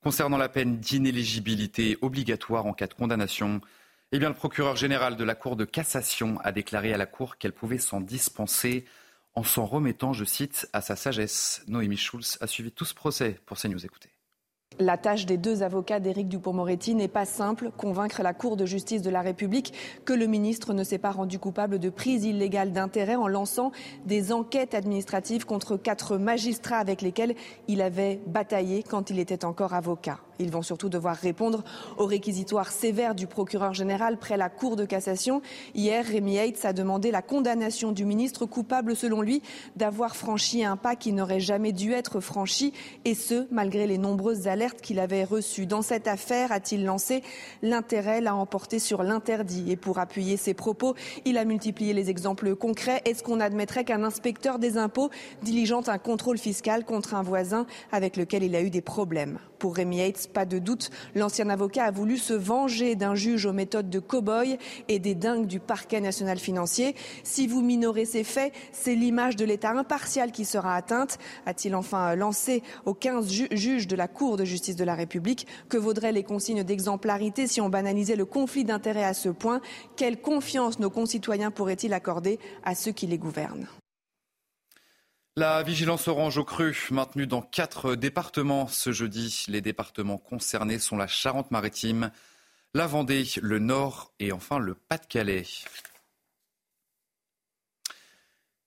Concernant 0.00 0.36
la 0.36 0.48
peine 0.48 0.78
d'inéligibilité 0.78 1.98
obligatoire 2.02 2.66
en 2.66 2.72
cas 2.72 2.86
de 2.86 2.94
condamnation, 2.94 3.60
eh 4.12 4.20
bien, 4.20 4.28
le 4.28 4.36
procureur 4.36 4.76
général 4.76 5.16
de 5.16 5.24
la 5.24 5.34
Cour 5.34 5.56
de 5.56 5.64
cassation 5.64 6.38
a 6.44 6.52
déclaré 6.52 6.94
à 6.94 6.96
la 6.96 7.06
Cour 7.06 7.36
qu'elle 7.36 7.52
pouvait 7.52 7.78
s'en 7.78 8.00
dispenser 8.00 8.84
en 9.34 9.42
s'en 9.42 9.66
remettant, 9.66 10.12
je 10.12 10.24
cite, 10.24 10.68
à 10.72 10.82
sa 10.82 10.94
sagesse. 10.94 11.64
Noémie 11.66 11.96
Schulz 11.96 12.38
a 12.40 12.46
suivi 12.46 12.70
tout 12.70 12.84
ce 12.84 12.94
procès 12.94 13.40
pour 13.44 13.58
CNews. 13.58 13.84
Écoutez. 13.84 14.10
La 14.80 14.96
tâche 14.96 15.26
des 15.26 15.36
deux 15.36 15.62
avocats 15.62 16.00
d'Éric 16.00 16.26
Dupont-Moretti 16.26 16.94
n'est 16.94 17.06
pas 17.06 17.26
simple, 17.26 17.70
convaincre 17.76 18.22
la 18.22 18.32
Cour 18.32 18.56
de 18.56 18.64
justice 18.64 19.02
de 19.02 19.10
la 19.10 19.20
République 19.20 19.74
que 20.06 20.14
le 20.14 20.26
ministre 20.26 20.72
ne 20.72 20.84
s'est 20.84 20.96
pas 20.96 21.10
rendu 21.10 21.38
coupable 21.38 21.78
de 21.78 21.90
prise 21.90 22.24
illégale 22.24 22.72
d'intérêt 22.72 23.14
en 23.14 23.28
lançant 23.28 23.72
des 24.06 24.32
enquêtes 24.32 24.72
administratives 24.72 25.44
contre 25.44 25.76
quatre 25.76 26.16
magistrats 26.16 26.78
avec 26.78 27.02
lesquels 27.02 27.34
il 27.68 27.82
avait 27.82 28.22
bataillé 28.26 28.82
quand 28.82 29.10
il 29.10 29.18
était 29.18 29.44
encore 29.44 29.74
avocat. 29.74 30.18
Ils 30.40 30.50
vont 30.50 30.62
surtout 30.62 30.88
devoir 30.88 31.16
répondre 31.16 31.62
aux 31.98 32.06
réquisitoires 32.06 32.72
sévères 32.72 33.14
du 33.14 33.26
procureur 33.26 33.74
général 33.74 34.18
près 34.18 34.36
la 34.36 34.48
Cour 34.48 34.74
de 34.74 34.84
cassation. 34.84 35.42
Hier, 35.74 36.04
Rémi 36.04 36.36
Heitz 36.36 36.64
a 36.64 36.72
demandé 36.72 37.10
la 37.10 37.22
condamnation 37.22 37.92
du 37.92 38.04
ministre 38.04 38.46
coupable, 38.46 38.96
selon 38.96 39.20
lui, 39.20 39.42
d'avoir 39.76 40.16
franchi 40.16 40.64
un 40.64 40.76
pas 40.76 40.96
qui 40.96 41.12
n'aurait 41.12 41.40
jamais 41.40 41.72
dû 41.72 41.92
être 41.92 42.20
franchi, 42.20 42.72
et 43.04 43.14
ce, 43.14 43.46
malgré 43.50 43.86
les 43.86 43.98
nombreuses 43.98 44.48
alertes 44.48 44.80
qu'il 44.80 44.98
avait 44.98 45.24
reçues. 45.24 45.66
Dans 45.66 45.82
cette 45.82 46.08
affaire, 46.08 46.52
a-t-il 46.52 46.84
lancé, 46.84 47.22
l'intérêt 47.62 48.20
l'a 48.20 48.34
emporté 48.34 48.78
sur 48.78 49.02
l'interdit. 49.02 49.70
Et 49.70 49.76
pour 49.76 49.98
appuyer 49.98 50.36
ses 50.36 50.54
propos, 50.54 50.94
il 51.24 51.36
a 51.36 51.44
multiplié 51.44 51.92
les 51.92 52.08
exemples 52.08 52.56
concrets. 52.56 53.02
Est-ce 53.04 53.22
qu'on 53.22 53.40
admettrait 53.40 53.84
qu'un 53.84 54.04
inspecteur 54.04 54.58
des 54.58 54.78
impôts 54.78 55.10
diligente 55.42 55.88
un 55.88 55.98
contrôle 55.98 56.38
fiscal 56.38 56.84
contre 56.84 57.14
un 57.14 57.22
voisin 57.22 57.66
avec 57.92 58.16
lequel 58.16 58.42
il 58.42 58.56
a 58.56 58.62
eu 58.62 58.70
des 58.70 58.80
problèmes? 58.80 59.38
Pour 59.60 59.76
Rémi 59.76 60.00
Heitz, 60.00 60.26
pas 60.26 60.46
de 60.46 60.58
doute, 60.58 60.90
l'ancien 61.14 61.50
avocat 61.50 61.84
a 61.84 61.90
voulu 61.90 62.16
se 62.16 62.32
venger 62.32 62.96
d'un 62.96 63.14
juge 63.14 63.44
aux 63.44 63.52
méthodes 63.52 63.90
de 63.90 63.98
cow-boy 63.98 64.56
et 64.88 64.98
des 64.98 65.14
dingues 65.14 65.46
du 65.46 65.60
parquet 65.60 66.00
national 66.00 66.38
financier. 66.38 66.96
Si 67.24 67.46
vous 67.46 67.60
minorez 67.60 68.06
ces 68.06 68.24
faits, 68.24 68.54
c'est 68.72 68.94
l'image 68.94 69.36
de 69.36 69.44
l'État 69.44 69.72
impartial 69.72 70.32
qui 70.32 70.46
sera 70.46 70.74
atteinte, 70.74 71.18
a-t-il 71.44 71.74
enfin 71.74 72.16
lancé 72.16 72.62
aux 72.86 72.94
15 72.94 73.30
juges 73.52 73.86
de 73.86 73.96
la 73.96 74.08
Cour 74.08 74.38
de 74.38 74.46
justice 74.46 74.76
de 74.76 74.84
la 74.84 74.94
République. 74.94 75.46
Que 75.68 75.76
vaudraient 75.76 76.12
les 76.12 76.24
consignes 76.24 76.64
d'exemplarité 76.64 77.46
si 77.46 77.60
on 77.60 77.68
banalisait 77.68 78.16
le 78.16 78.24
conflit 78.24 78.64
d'intérêts 78.64 79.04
à 79.04 79.12
ce 79.12 79.28
point? 79.28 79.60
Quelle 79.94 80.22
confiance 80.22 80.78
nos 80.78 80.88
concitoyens 80.88 81.50
pourraient-ils 81.50 81.92
accorder 81.92 82.38
à 82.64 82.74
ceux 82.74 82.92
qui 82.92 83.06
les 83.06 83.18
gouvernent? 83.18 83.66
La 85.40 85.62
vigilance 85.62 86.06
orange 86.06 86.36
au 86.36 86.44
cru 86.44 86.76
maintenue 86.90 87.26
dans 87.26 87.40
quatre 87.40 87.94
départements 87.94 88.68
ce 88.68 88.92
jeudi. 88.92 89.46
Les 89.48 89.62
départements 89.62 90.18
concernés 90.18 90.78
sont 90.78 90.98
la 90.98 91.06
Charente-Maritime, 91.06 92.10
la 92.74 92.86
Vendée, 92.86 93.24
le 93.40 93.58
Nord 93.58 94.12
et 94.20 94.32
enfin 94.32 94.58
le 94.58 94.74
Pas-de-Calais. 94.74 95.46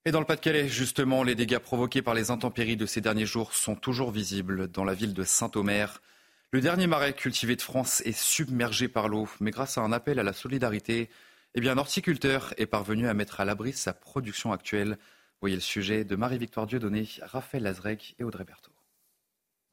Et 0.05 0.11
dans 0.11 0.19
le 0.19 0.25
Pas-de-Calais, 0.25 0.67
justement, 0.67 1.21
les 1.21 1.35
dégâts 1.35 1.59
provoqués 1.59 2.01
par 2.01 2.15
les 2.15 2.31
intempéries 2.31 2.75
de 2.75 2.87
ces 2.87 3.01
derniers 3.01 3.27
jours 3.27 3.53
sont 3.53 3.75
toujours 3.75 4.09
visibles 4.09 4.67
dans 4.67 4.83
la 4.83 4.95
ville 4.95 5.13
de 5.13 5.23
Saint-Omer. 5.23 6.01
Le 6.49 6.59
dernier 6.59 6.87
marais 6.87 7.13
cultivé 7.13 7.55
de 7.55 7.61
France 7.61 8.01
est 8.01 8.17
submergé 8.17 8.87
par 8.87 9.09
l'eau, 9.09 9.29
mais 9.39 9.51
grâce 9.51 9.77
à 9.77 9.81
un 9.81 9.91
appel 9.91 10.17
à 10.17 10.23
la 10.23 10.33
solidarité, 10.33 11.11
eh 11.53 11.69
un 11.69 11.77
horticulteur 11.77 12.51
est 12.57 12.65
parvenu 12.65 13.07
à 13.07 13.13
mettre 13.13 13.41
à 13.41 13.45
l'abri 13.45 13.73
sa 13.73 13.93
production 13.93 14.51
actuelle 14.51 14.97
voyez 15.43 15.57
le 15.57 15.61
sujet 15.61 16.05
de 16.05 16.15
Marie-Victoire 16.15 16.67
Dieudonné, 16.67 17.05
Raphaël 17.21 17.63
Lazrec 17.63 18.15
et 18.17 18.23
Audrey 18.23 18.45
Berthaud. 18.45 18.71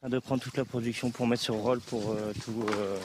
De 0.02 0.18
prendre 0.18 0.42
toute 0.42 0.56
la 0.56 0.64
production 0.64 1.12
pour 1.12 1.28
mettre 1.28 1.42
sur 1.42 1.54
rôle 1.54 1.80
pour, 1.80 2.10
euh, 2.10 2.32
tout, 2.44 2.64
euh, 2.72 2.98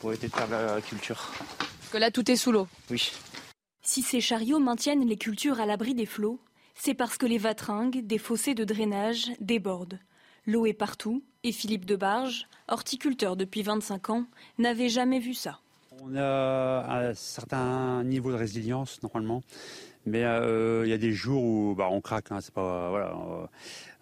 pour 0.00 0.10
éviter 0.10 0.26
de 0.26 0.32
perdre 0.32 0.52
la 0.52 0.80
culture. 0.80 1.30
Parce 1.58 1.90
que 1.92 1.98
là, 1.98 2.10
tout 2.10 2.28
est 2.28 2.34
sous 2.34 2.50
l'eau 2.50 2.66
Oui. 2.90 3.12
Si 3.82 4.02
ces 4.02 4.20
chariots 4.20 4.58
maintiennent 4.58 5.06
les 5.06 5.16
cultures 5.16 5.60
à 5.60 5.66
l'abri 5.66 5.94
des 5.94 6.06
flots, 6.06 6.40
c'est 6.74 6.94
parce 6.94 7.16
que 7.16 7.26
les 7.26 7.38
vatringues 7.38 8.04
des 8.04 8.18
fossés 8.18 8.56
de 8.56 8.64
drainage 8.64 9.30
débordent. 9.38 10.00
L'eau 10.44 10.66
est 10.66 10.72
partout 10.72 11.22
et 11.44 11.52
Philippe 11.52 11.84
Debarge, 11.84 12.48
horticulteur 12.66 13.36
depuis 13.36 13.62
25 13.62 14.10
ans, 14.10 14.26
n'avait 14.58 14.88
jamais 14.88 15.20
vu 15.20 15.34
ça. 15.34 15.60
On 16.00 16.16
a 16.16 17.10
un 17.10 17.14
certain 17.14 18.02
niveau 18.02 18.32
de 18.32 18.36
résilience 18.36 19.00
normalement. 19.04 19.42
Mais 20.04 20.24
euh, 20.24 20.82
il 20.84 20.90
y 20.90 20.94
a 20.94 20.98
des 20.98 21.12
jours 21.12 21.42
où 21.42 21.74
bah, 21.76 21.88
on 21.90 22.00
craque, 22.00 22.32
hein, 22.32 22.40
c'est 22.40 22.52
pas 22.52 22.90
voilà, 22.90 23.10
euh, 23.10 23.46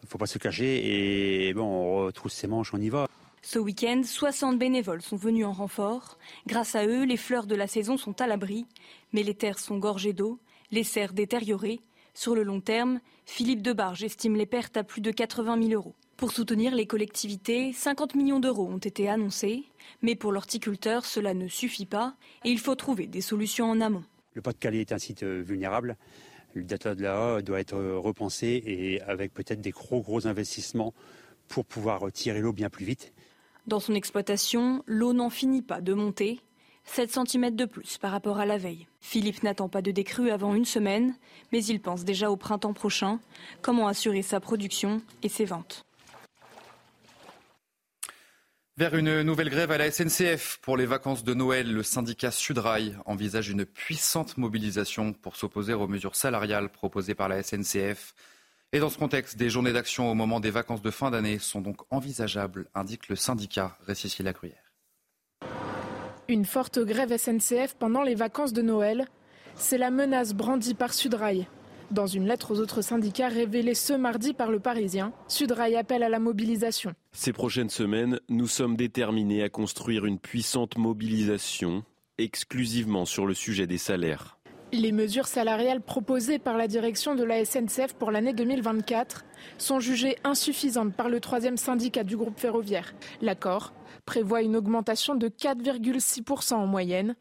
faut 0.07 0.19
pas 0.19 0.27
se 0.27 0.39
cacher 0.39 1.49
et 1.49 1.53
bon, 1.53 1.65
on 1.65 2.07
retrousse 2.07 2.33
ses 2.33 2.47
manches, 2.47 2.73
on 2.73 2.81
y 2.81 2.89
va. 2.89 3.07
Ce 3.43 3.59
week-end, 3.59 4.03
60 4.05 4.59
bénévoles 4.59 5.03
sont 5.03 5.17
venus 5.17 5.47
en 5.47 5.53
renfort. 5.53 6.19
Grâce 6.47 6.75
à 6.75 6.87
eux, 6.87 7.05
les 7.05 7.17
fleurs 7.17 7.47
de 7.47 7.55
la 7.55 7.67
saison 7.67 7.97
sont 7.97 8.21
à 8.21 8.27
l'abri, 8.27 8.67
mais 9.13 9.23
les 9.23 9.35
terres 9.35 9.59
sont 9.59 9.79
gorgées 9.79 10.13
d'eau, 10.13 10.39
les 10.71 10.85
serres 10.85 11.15
détériorées. 11.15 11.81
Sur 12.15 12.35
le 12.35 12.43
long 12.43 12.61
terme, 12.61 13.01
Philippe 13.25 13.63
Debarge 13.63 14.05
estime 14.05 14.37
les 14.37 14.47
pertes 14.47 14.77
à 14.77 14.85
plus 14.85 15.01
de 15.01 15.11
80 15.11 15.63
000 15.63 15.73
euros. 15.73 15.95
Pour 16.17 16.33
soutenir 16.33 16.75
les 16.75 16.87
collectivités, 16.87 17.73
50 17.73 18.15
millions 18.15 18.41
d'euros 18.41 18.69
ont 18.69 18.79
été 18.79 19.09
annoncés, 19.09 19.65
mais 20.03 20.17
pour 20.17 20.33
l'horticulteur, 20.33 21.07
cela 21.07 21.33
ne 21.33 21.49
suffit 21.49 21.87
pas 21.87 22.15
et 22.45 22.51
il 22.51 22.59
faut 22.59 22.75
trouver 22.75 23.07
des 23.07 23.23
solutions 23.23 23.71
en 23.71 23.81
amont. 23.81 24.05
Le 24.35 24.43
Pas-de-Calais 24.43 24.81
est 24.81 24.93
un 24.93 24.99
site 24.99 25.23
euh, 25.23 25.43
vulnérable. 25.43 25.97
Le 26.55 26.65
data 26.65 26.95
de 26.95 27.03
la 27.03 27.43
doit 27.43 27.61
être 27.61 27.77
euh, 27.77 27.99
repensé 27.99 28.63
et 28.65 29.01
avec 29.03 29.33
peut-être 29.33 29.61
des 29.61 29.71
gros 29.71 30.01
gros 30.01 30.27
investissements 30.27 30.95
pour 31.49 31.65
pouvoir 31.65 32.13
tirer 32.13 32.41
l'eau 32.41 32.53
bien 32.53 32.71
plus 32.71 32.85
vite. 32.85 33.13
Dans 33.67 33.81
son 33.81 33.95
exploitation, 33.95 34.83
l'eau 34.87 35.13
n'en 35.13 35.31
finit 35.31 35.63
pas 35.63 35.81
de 35.81 35.95
monter. 35.95 36.41
7 36.85 37.13
cm 37.29 37.55
de 37.55 37.67
plus 37.67 37.99
par 37.99 38.11
rapport 38.11 38.39
à 38.39 38.47
la 38.47 38.59
veille. 38.59 38.87
Philippe 39.01 39.43
n'attend 39.43 39.69
pas 39.69 39.83
de 39.83 39.91
décrue 39.91 40.31
avant 40.31 40.55
une 40.55 40.65
semaine, 40.65 41.15
mais 41.53 41.65
il 41.65 41.81
pense 41.81 42.05
déjà 42.05 42.31
au 42.31 42.37
printemps 42.37 42.73
prochain, 42.73 43.21
comment 43.63 43.87
assurer 43.87 44.23
sa 44.23 44.41
production 44.41 45.03
et 45.23 45.29
ses 45.29 45.45
ventes? 45.45 45.85
Vers 48.81 48.95
une 48.95 49.21
nouvelle 49.21 49.51
grève 49.51 49.73
à 49.73 49.77
la 49.77 49.91
SNCF 49.91 50.59
pour 50.63 50.79
les 50.79 50.87
vacances 50.87 51.23
de 51.23 51.35
Noël, 51.35 51.71
le 51.71 51.83
syndicat 51.83 52.31
Sudrail 52.31 52.97
envisage 53.05 53.51
une 53.51 53.67
puissante 53.67 54.39
mobilisation 54.39 55.13
pour 55.13 55.37
s'opposer 55.37 55.75
aux 55.75 55.87
mesures 55.87 56.17
salariales 56.17 56.71
proposées 56.71 57.15
par 57.15 57.29
la 57.29 57.43
SNCF. 57.43 58.15
Et 58.73 58.79
dans 58.79 58.89
ce 58.89 58.97
contexte, 58.97 59.37
des 59.37 59.51
journées 59.51 59.75
d'action 59.75 60.11
au 60.11 60.15
moment 60.15 60.41
des 60.41 60.51
vacances 60.51 60.81
de 60.81 60.91
fin 60.91 61.11
d'année 61.11 61.39
sont 61.39 61.61
donc 61.61 61.83
envisageables, 61.91 62.71
indique 62.75 63.11
le 63.11 63.17
syndicat 63.17 63.77
Récicile 63.87 64.25
la 64.25 64.33
Gruyère. 64.33 64.73
Une 66.29 66.47
forte 66.47 66.79
grève 66.79 67.15
SNCF 67.15 67.75
pendant 67.79 68.03
les 68.03 68.15
vacances 68.15 68.55
de 68.55 68.63
Noël, 68.63 69.05
c'est 69.57 69.77
la 69.77 69.91
menace 69.91 70.33
brandie 70.33 70.73
par 70.73 70.95
Sudrail. 70.95 71.47
Dans 71.91 72.07
une 72.07 72.29
lettre 72.29 72.53
aux 72.53 72.61
autres 72.61 72.83
syndicats 72.83 73.27
révélée 73.27 73.75
ce 73.75 73.93
mardi 73.93 74.33
par 74.33 74.53
le 74.53 74.61
Parisien, 74.61 75.13
Sudrail 75.27 75.75
appelle 75.75 76.05
à 76.05 76.09
la 76.09 76.21
mobilisation. 76.21 76.95
Ces 77.11 77.33
prochaines 77.33 77.69
semaines, 77.69 78.21
nous 78.29 78.47
sommes 78.47 78.77
déterminés 78.77 79.43
à 79.43 79.49
construire 79.49 80.07
une 80.07 80.21
puissante 80.21 80.79
mobilisation 80.79 81.83
exclusivement 82.17 83.07
sur 83.07 83.27
le 83.27 83.35
sujet 83.35 83.67
des 83.67 83.79
salaires. 83.79 84.39
Les 84.73 84.93
mesures 84.93 85.27
salariales 85.27 85.81
proposées 85.81 86.39
par 86.39 86.57
la 86.57 86.69
direction 86.69 87.17
de 87.17 87.25
la 87.25 87.45
SNCF 87.45 87.95
pour 87.99 88.13
l'année 88.13 88.35
2024 88.35 89.25
sont 89.59 89.81
jugées 89.81 90.17
insuffisantes 90.23 90.95
par 90.95 91.09
le 91.09 91.19
troisième 91.19 91.57
syndicat 91.57 92.05
du 92.05 92.17
groupe 92.17 92.39
ferroviaire. 92.39 92.95
L'accord 93.21 93.73
prévoit 94.07 94.43
une 94.43 94.55
augmentation 94.55 95.17
de 95.17 95.27
4,6% 95.27 96.55
en 96.55 96.69
moyenne. 96.69 97.17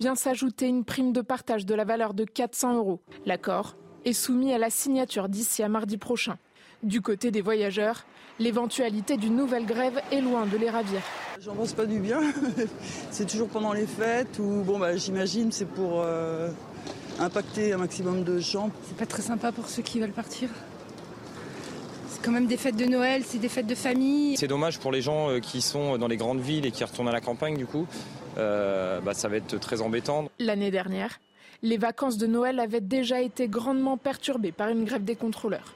Vient 0.00 0.14
s'ajouter 0.14 0.66
une 0.66 0.86
prime 0.86 1.12
de 1.12 1.20
partage 1.20 1.66
de 1.66 1.74
la 1.74 1.84
valeur 1.84 2.14
de 2.14 2.24
400 2.24 2.76
euros. 2.76 3.02
L'accord 3.26 3.76
est 4.04 4.12
soumis 4.12 4.52
à 4.52 4.58
la 4.58 4.70
signature 4.70 5.28
d'ici 5.28 5.62
à 5.62 5.68
mardi 5.68 5.96
prochain. 5.96 6.36
Du 6.82 7.00
côté 7.00 7.30
des 7.30 7.40
voyageurs, 7.40 8.04
l'éventualité 8.38 9.16
d'une 9.16 9.36
nouvelle 9.36 9.66
grève 9.66 10.00
est 10.12 10.20
loin 10.20 10.46
de 10.46 10.56
les 10.56 10.70
ravir. 10.70 11.00
J'en 11.40 11.54
pense 11.54 11.72
pas 11.72 11.86
du 11.86 11.98
bien. 11.98 12.20
c'est 13.10 13.26
toujours 13.26 13.48
pendant 13.48 13.72
les 13.72 13.86
fêtes 13.86 14.38
ou 14.38 14.62
bon 14.62 14.78
bah 14.78 14.96
j'imagine 14.96 15.50
c'est 15.52 15.68
pour 15.68 16.02
euh, 16.02 16.48
impacter 17.18 17.72
un 17.72 17.78
maximum 17.78 18.24
de 18.24 18.38
gens. 18.38 18.70
C'est 18.86 18.96
pas 18.96 19.06
très 19.06 19.22
sympa 19.22 19.52
pour 19.52 19.68
ceux 19.68 19.82
qui 19.82 20.00
veulent 20.00 20.10
partir. 20.10 20.48
C'est 22.08 22.22
quand 22.22 22.32
même 22.32 22.46
des 22.46 22.56
fêtes 22.56 22.76
de 22.76 22.86
Noël, 22.86 23.22
c'est 23.26 23.38
des 23.38 23.48
fêtes 23.48 23.66
de 23.66 23.74
famille. 23.74 24.36
C'est 24.36 24.48
dommage 24.48 24.78
pour 24.78 24.92
les 24.92 25.02
gens 25.02 25.30
euh, 25.30 25.40
qui 25.40 25.62
sont 25.62 25.98
dans 25.98 26.08
les 26.08 26.16
grandes 26.16 26.40
villes 26.40 26.66
et 26.66 26.70
qui 26.70 26.84
retournent 26.84 27.08
à 27.08 27.12
la 27.12 27.20
campagne 27.20 27.56
du 27.56 27.66
coup. 27.66 27.86
Euh, 28.36 29.00
bah, 29.00 29.14
ça 29.14 29.28
va 29.28 29.36
être 29.36 29.58
très 29.58 29.80
embêtant. 29.80 30.28
L'année 30.38 30.70
dernière, 30.70 31.20
les 31.62 31.76
vacances 31.76 32.18
de 32.18 32.26
Noël 32.26 32.60
avaient 32.60 32.80
déjà 32.80 33.20
été 33.20 33.48
grandement 33.48 33.96
perturbées 33.96 34.52
par 34.52 34.68
une 34.68 34.84
grève 34.84 35.04
des 35.04 35.16
contrôleurs. 35.16 35.74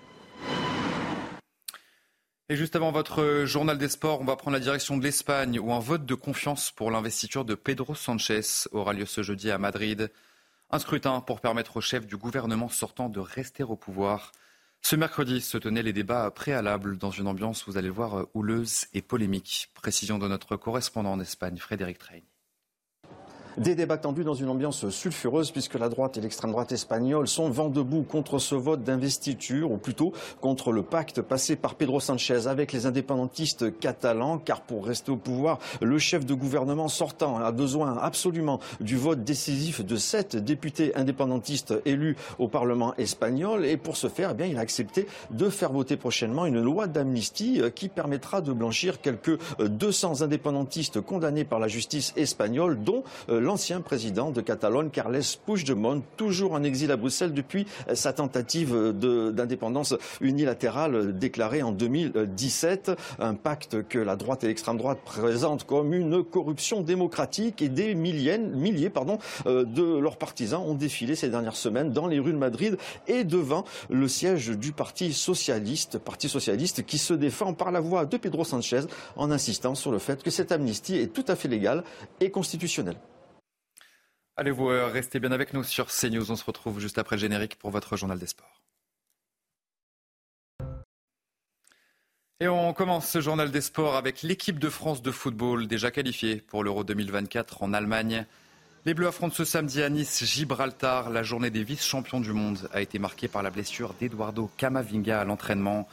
Et 2.50 2.56
juste 2.56 2.76
avant 2.76 2.92
votre 2.92 3.44
journal 3.44 3.76
des 3.76 3.88
sports, 3.88 4.22
on 4.22 4.24
va 4.24 4.36
prendre 4.36 4.56
la 4.56 4.62
direction 4.62 4.96
de 4.96 5.02
l'Espagne 5.02 5.58
où 5.58 5.70
un 5.72 5.80
vote 5.80 6.06
de 6.06 6.14
confiance 6.14 6.70
pour 6.70 6.90
l'investiture 6.90 7.44
de 7.44 7.54
Pedro 7.54 7.94
Sanchez 7.94 8.40
aura 8.72 8.94
lieu 8.94 9.04
ce 9.04 9.22
jeudi 9.22 9.50
à 9.50 9.58
Madrid. 9.58 10.10
Un 10.70 10.78
scrutin 10.78 11.20
pour 11.20 11.40
permettre 11.40 11.76
au 11.76 11.80
chef 11.82 12.06
du 12.06 12.16
gouvernement 12.16 12.70
sortant 12.70 13.10
de 13.10 13.20
rester 13.20 13.64
au 13.64 13.76
pouvoir. 13.76 14.32
Ce 14.80 14.96
mercredi 14.96 15.42
se 15.42 15.58
tenaient 15.58 15.82
les 15.82 15.92
débats 15.92 16.30
préalables 16.30 16.96
dans 16.96 17.10
une 17.10 17.26
ambiance, 17.26 17.64
vous 17.66 17.76
allez 17.76 17.90
voir, 17.90 18.26
houleuse 18.32 18.86
et 18.94 19.02
polémique. 19.02 19.68
Précision 19.74 20.18
de 20.18 20.26
notre 20.26 20.56
correspondant 20.56 21.12
en 21.12 21.20
Espagne, 21.20 21.58
Frédéric 21.58 21.98
Train. 21.98 22.20
Des 23.58 23.74
débats 23.74 23.98
tendus 23.98 24.22
dans 24.22 24.34
une 24.34 24.50
ambiance 24.50 24.88
sulfureuse 24.88 25.50
puisque 25.50 25.74
la 25.74 25.88
droite 25.88 26.16
et 26.16 26.20
l'extrême 26.20 26.52
droite 26.52 26.70
espagnole 26.70 27.26
sont 27.26 27.50
vent 27.50 27.68
debout 27.68 28.04
contre 28.04 28.38
ce 28.38 28.54
vote 28.54 28.84
d'investiture, 28.84 29.72
ou 29.72 29.78
plutôt 29.78 30.12
contre 30.40 30.70
le 30.70 30.84
pacte 30.84 31.22
passé 31.22 31.56
par 31.56 31.74
Pedro 31.74 31.98
Sanchez 31.98 32.46
avec 32.46 32.72
les 32.72 32.86
indépendantistes 32.86 33.76
catalans, 33.80 34.38
car 34.38 34.60
pour 34.60 34.86
rester 34.86 35.10
au 35.10 35.16
pouvoir, 35.16 35.58
le 35.80 35.98
chef 35.98 36.24
de 36.24 36.34
gouvernement 36.34 36.86
sortant 36.86 37.38
a 37.38 37.50
besoin 37.50 37.98
absolument 37.98 38.60
du 38.80 38.96
vote 38.96 39.24
décisif 39.24 39.84
de 39.84 39.96
sept 39.96 40.36
députés 40.36 40.94
indépendantistes 40.94 41.74
élus 41.84 42.16
au 42.38 42.46
Parlement 42.46 42.94
espagnol, 42.94 43.66
et 43.66 43.76
pour 43.76 43.96
ce 43.96 44.06
faire, 44.06 44.30
eh 44.30 44.34
bien, 44.34 44.46
il 44.46 44.56
a 44.56 44.60
accepté 44.60 45.08
de 45.32 45.50
faire 45.50 45.72
voter 45.72 45.96
prochainement 45.96 46.46
une 46.46 46.62
loi 46.62 46.86
d'amnistie 46.86 47.60
qui 47.74 47.88
permettra 47.88 48.40
de 48.40 48.52
blanchir 48.52 49.00
quelques 49.00 49.36
200 49.58 50.22
indépendantistes 50.22 51.00
condamnés 51.00 51.44
par 51.44 51.58
la 51.58 51.66
justice 51.66 52.12
espagnole, 52.16 52.78
dont 52.80 53.02
l'ancien 53.48 53.80
président 53.80 54.30
de 54.30 54.42
Catalogne, 54.42 54.90
Carles 54.90 55.22
Puigdemont, 55.46 56.02
toujours 56.18 56.52
en 56.52 56.62
exil 56.62 56.92
à 56.92 56.98
Bruxelles 56.98 57.32
depuis 57.32 57.66
sa 57.94 58.12
tentative 58.12 58.92
d'indépendance 58.92 59.94
unilatérale 60.20 61.16
déclarée 61.18 61.62
en 61.62 61.72
2017. 61.72 62.90
Un 63.18 63.32
pacte 63.32 63.88
que 63.88 63.98
la 63.98 64.16
droite 64.16 64.44
et 64.44 64.48
l'extrême 64.48 64.76
droite 64.76 64.98
présentent 65.02 65.64
comme 65.64 65.94
une 65.94 66.22
corruption 66.22 66.82
démocratique 66.82 67.62
et 67.62 67.70
des 67.70 67.94
milliers, 67.94 68.90
pardon, 68.90 69.16
de 69.46 69.98
leurs 69.98 70.18
partisans 70.18 70.60
ont 70.60 70.74
défilé 70.74 71.14
ces 71.14 71.30
dernières 71.30 71.56
semaines 71.56 71.90
dans 71.90 72.06
les 72.06 72.18
rues 72.18 72.34
de 72.34 72.38
Madrid 72.38 72.76
et 73.06 73.24
devant 73.24 73.64
le 73.88 74.08
siège 74.08 74.50
du 74.50 74.72
Parti 74.72 75.14
socialiste, 75.14 75.96
Parti 75.96 76.28
socialiste 76.28 76.84
qui 76.84 76.98
se 76.98 77.14
défend 77.14 77.54
par 77.54 77.72
la 77.72 77.80
voix 77.80 78.04
de 78.04 78.18
Pedro 78.18 78.44
Sanchez 78.44 78.82
en 79.16 79.30
insistant 79.30 79.74
sur 79.74 79.90
le 79.90 79.98
fait 79.98 80.22
que 80.22 80.30
cette 80.30 80.52
amnistie 80.52 80.98
est 80.98 81.14
tout 81.14 81.24
à 81.28 81.34
fait 81.34 81.48
légale 81.48 81.82
et 82.20 82.30
constitutionnelle. 82.30 82.98
Allez, 84.38 84.52
vous 84.52 84.70
euh, 84.70 84.86
restez 84.86 85.18
bien 85.18 85.32
avec 85.32 85.52
nous 85.52 85.64
sur 85.64 85.88
CNews. 85.88 86.30
On 86.30 86.36
se 86.36 86.44
retrouve 86.44 86.78
juste 86.78 86.96
après 86.98 87.16
le 87.16 87.20
générique 87.20 87.58
pour 87.58 87.72
votre 87.72 87.96
journal 87.96 88.20
des 88.20 88.28
sports. 88.28 88.62
Et 92.38 92.46
on 92.46 92.72
commence 92.72 93.08
ce 93.10 93.20
journal 93.20 93.50
des 93.50 93.60
sports 93.60 93.96
avec 93.96 94.22
l'équipe 94.22 94.60
de 94.60 94.68
France 94.68 95.02
de 95.02 95.10
football 95.10 95.66
déjà 95.66 95.90
qualifiée 95.90 96.36
pour 96.36 96.62
l'Euro 96.62 96.84
2024 96.84 97.64
en 97.64 97.72
Allemagne. 97.72 98.26
Les 98.86 98.94
Bleus 98.94 99.08
affrontent 99.08 99.34
ce 99.34 99.44
samedi 99.44 99.82
à 99.82 99.90
Nice 99.90 100.24
Gibraltar. 100.24 101.10
La 101.10 101.24
journée 101.24 101.50
des 101.50 101.64
vice-champions 101.64 102.20
du 102.20 102.32
monde 102.32 102.70
a 102.72 102.80
été 102.80 103.00
marquée 103.00 103.26
par 103.26 103.42
la 103.42 103.50
blessure 103.50 103.92
d'Eduardo 103.98 104.52
Camavinga 104.56 105.20
à 105.20 105.24
l'entraînement. 105.24 105.88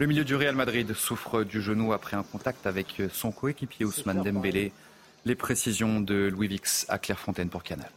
Le 0.00 0.06
milieu 0.06 0.24
du 0.26 0.36
Real 0.36 0.54
Madrid 0.54 0.92
souffre 0.92 1.44
du 1.44 1.62
genou 1.62 1.94
après 1.94 2.18
un 2.18 2.24
contact 2.24 2.66
avec 2.66 3.00
son 3.10 3.32
coéquipier 3.32 3.86
Ousmane 3.86 4.22
Dembélé. 4.22 4.74
Les 5.26 5.34
précisions 5.34 6.00
de 6.00 6.28
Louis 6.28 6.46
Vix 6.46 6.86
à 6.88 6.98
Clairefontaine 6.98 7.48
pour 7.48 7.64
Canal. 7.64 7.90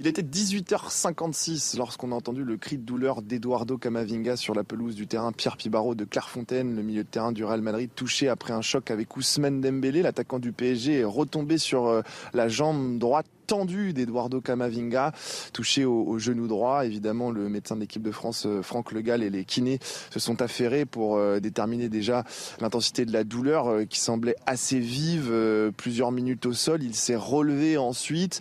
Il 0.00 0.06
était 0.06 0.22
18h56 0.22 1.76
lorsqu'on 1.76 2.12
a 2.12 2.14
entendu 2.14 2.44
le 2.44 2.56
cri 2.56 2.78
de 2.78 2.82
douleur 2.82 3.20
d'Eduardo 3.20 3.76
Camavinga 3.76 4.38
sur 4.38 4.54
la 4.54 4.64
pelouse 4.64 4.94
du 4.94 5.06
terrain 5.06 5.32
Pierre 5.32 5.58
Pibaro 5.58 5.94
de 5.94 6.06
Clairefontaine, 6.06 6.74
le 6.74 6.82
milieu 6.82 7.04
de 7.04 7.08
terrain 7.08 7.30
du 7.30 7.44
Real 7.44 7.60
Madrid, 7.60 7.90
touché 7.94 8.30
après 8.30 8.54
un 8.54 8.62
choc 8.62 8.90
avec 8.90 9.14
Ousmane 9.18 9.60
Dembélé. 9.60 10.00
L'attaquant 10.00 10.38
du 10.38 10.52
PSG 10.52 11.00
est 11.00 11.04
retombé 11.04 11.58
sur 11.58 12.02
la 12.32 12.48
jambe 12.48 12.96
droite 12.96 13.26
tendu 13.52 13.92
d'Eduardo 13.92 14.40
Camavinga, 14.40 15.12
touché 15.52 15.84
au, 15.84 16.18
genou 16.18 16.48
droit. 16.48 16.86
Évidemment, 16.86 17.30
le 17.30 17.50
médecin 17.50 17.74
de 17.74 17.82
l'équipe 17.82 18.02
de 18.02 18.10
France, 18.10 18.46
Franck 18.62 18.92
Legal, 18.92 19.22
et 19.22 19.28
les 19.28 19.44
kinés 19.44 19.78
se 20.10 20.18
sont 20.18 20.40
affairés 20.40 20.86
pour 20.86 21.16
euh, 21.16 21.38
déterminer 21.38 21.90
déjà 21.90 22.24
l'intensité 22.60 23.04
de 23.04 23.12
la 23.12 23.24
douleur 23.24 23.68
euh, 23.68 23.84
qui 23.84 24.00
semblait 24.00 24.36
assez 24.46 24.78
vive. 24.78 25.28
Euh, 25.30 25.70
plusieurs 25.70 26.12
minutes 26.12 26.46
au 26.46 26.54
sol, 26.54 26.82
il 26.82 26.94
s'est 26.94 27.14
relevé 27.14 27.76
ensuite 27.76 28.40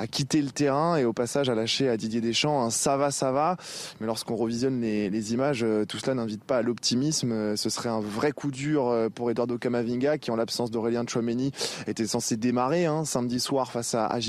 a 0.00 0.06
quitté 0.06 0.40
le 0.40 0.50
terrain 0.50 0.96
et 0.96 1.04
au 1.04 1.12
passage 1.12 1.50
a 1.50 1.56
lâché 1.56 1.88
à 1.88 1.96
Didier 1.96 2.20
Deschamps 2.20 2.62
un 2.62 2.70
ça 2.70 2.96
va, 2.96 3.10
ça 3.10 3.32
va. 3.32 3.56
Mais 3.98 4.06
lorsqu'on 4.06 4.36
revisionne 4.36 4.80
les, 4.80 5.32
images, 5.34 5.66
tout 5.88 5.98
cela 5.98 6.14
n'invite 6.14 6.44
pas 6.44 6.58
à 6.58 6.62
l'optimisme. 6.62 7.56
Ce 7.56 7.68
serait 7.68 7.88
un 7.88 7.98
vrai 7.98 8.30
coup 8.30 8.52
dur 8.52 8.94
pour 9.16 9.28
Eduardo 9.28 9.58
Camavinga 9.58 10.18
qui, 10.18 10.30
en 10.30 10.36
l'absence 10.36 10.70
d'Aurélien 10.70 11.04
Chouameni, 11.04 11.50
était 11.88 12.06
censé 12.06 12.36
démarrer 12.36 12.86
hein, 12.86 13.04
samedi 13.04 13.40
soir 13.40 13.72
face 13.72 13.96
à, 13.96 14.06
à 14.06 14.20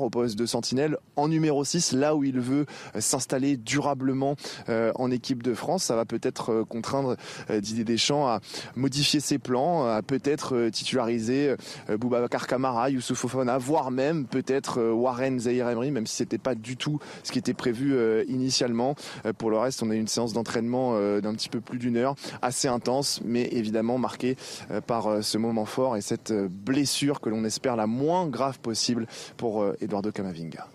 au 0.00 0.10
poste 0.10 0.38
de 0.38 0.46
sentinelle 0.46 0.96
en 1.16 1.28
numéro 1.28 1.64
6, 1.64 1.92
là 1.92 2.14
où 2.14 2.24
il 2.24 2.40
veut 2.40 2.66
s'installer 2.98 3.56
durablement 3.56 4.36
euh, 4.68 4.92
en 4.94 5.10
équipe 5.10 5.42
de 5.42 5.54
France. 5.54 5.84
Ça 5.84 5.96
va 5.96 6.04
peut-être 6.04 6.52
euh, 6.52 6.64
contraindre 6.64 7.16
euh, 7.50 7.60
Didier 7.60 7.84
Deschamps 7.84 8.26
à 8.26 8.40
modifier 8.74 9.20
ses 9.20 9.38
plans, 9.38 9.86
à 9.86 10.02
peut-être 10.02 10.68
titulariser 10.70 11.54
Boubacar 11.88 12.46
Kamara, 12.46 12.90
Youssouf 12.90 13.18
Fofana, 13.18 13.58
voire 13.58 13.90
même 13.90 14.26
peut-être 14.26 14.80
Warren 14.80 15.38
Zahir 15.38 15.68
Emery, 15.68 15.90
même 15.90 16.06
si 16.06 16.16
c'était 16.16 16.38
pas 16.38 16.54
du 16.54 16.76
tout 16.76 16.98
ce 17.22 17.32
qui 17.32 17.38
était 17.38 17.54
prévu 17.54 17.96
initialement. 18.28 18.94
pour 19.38 19.50
le 19.50 19.58
reste, 19.58 19.82
on 19.82 19.90
a 19.90 19.94
une 19.94 20.08
séance 20.08 20.32
d'entraînement 20.32 20.98
d'un 21.20 21.34
petit 21.34 21.48
peu 21.48 21.60
plus 21.60 21.78
d'une 21.78 21.96
heure, 21.96 22.14
assez 22.42 22.68
intense, 22.68 23.20
mais 23.24 23.48
évidemment 23.52 23.98
marquée 23.98 24.36
par 24.86 25.22
ce 25.22 25.38
moment 25.38 25.64
fort 25.64 25.96
et 25.96 26.00
cette 26.00 26.32
blessure 26.32 27.20
que 27.20 27.28
l'on 27.28 27.44
espère 27.44 27.76
la 27.76 27.86
moins 27.86 28.26
grave 28.26 28.58
possible 28.58 29.06
pour 29.36 29.45
Eduardo 29.80 30.12
Camavinga. 30.12 30.68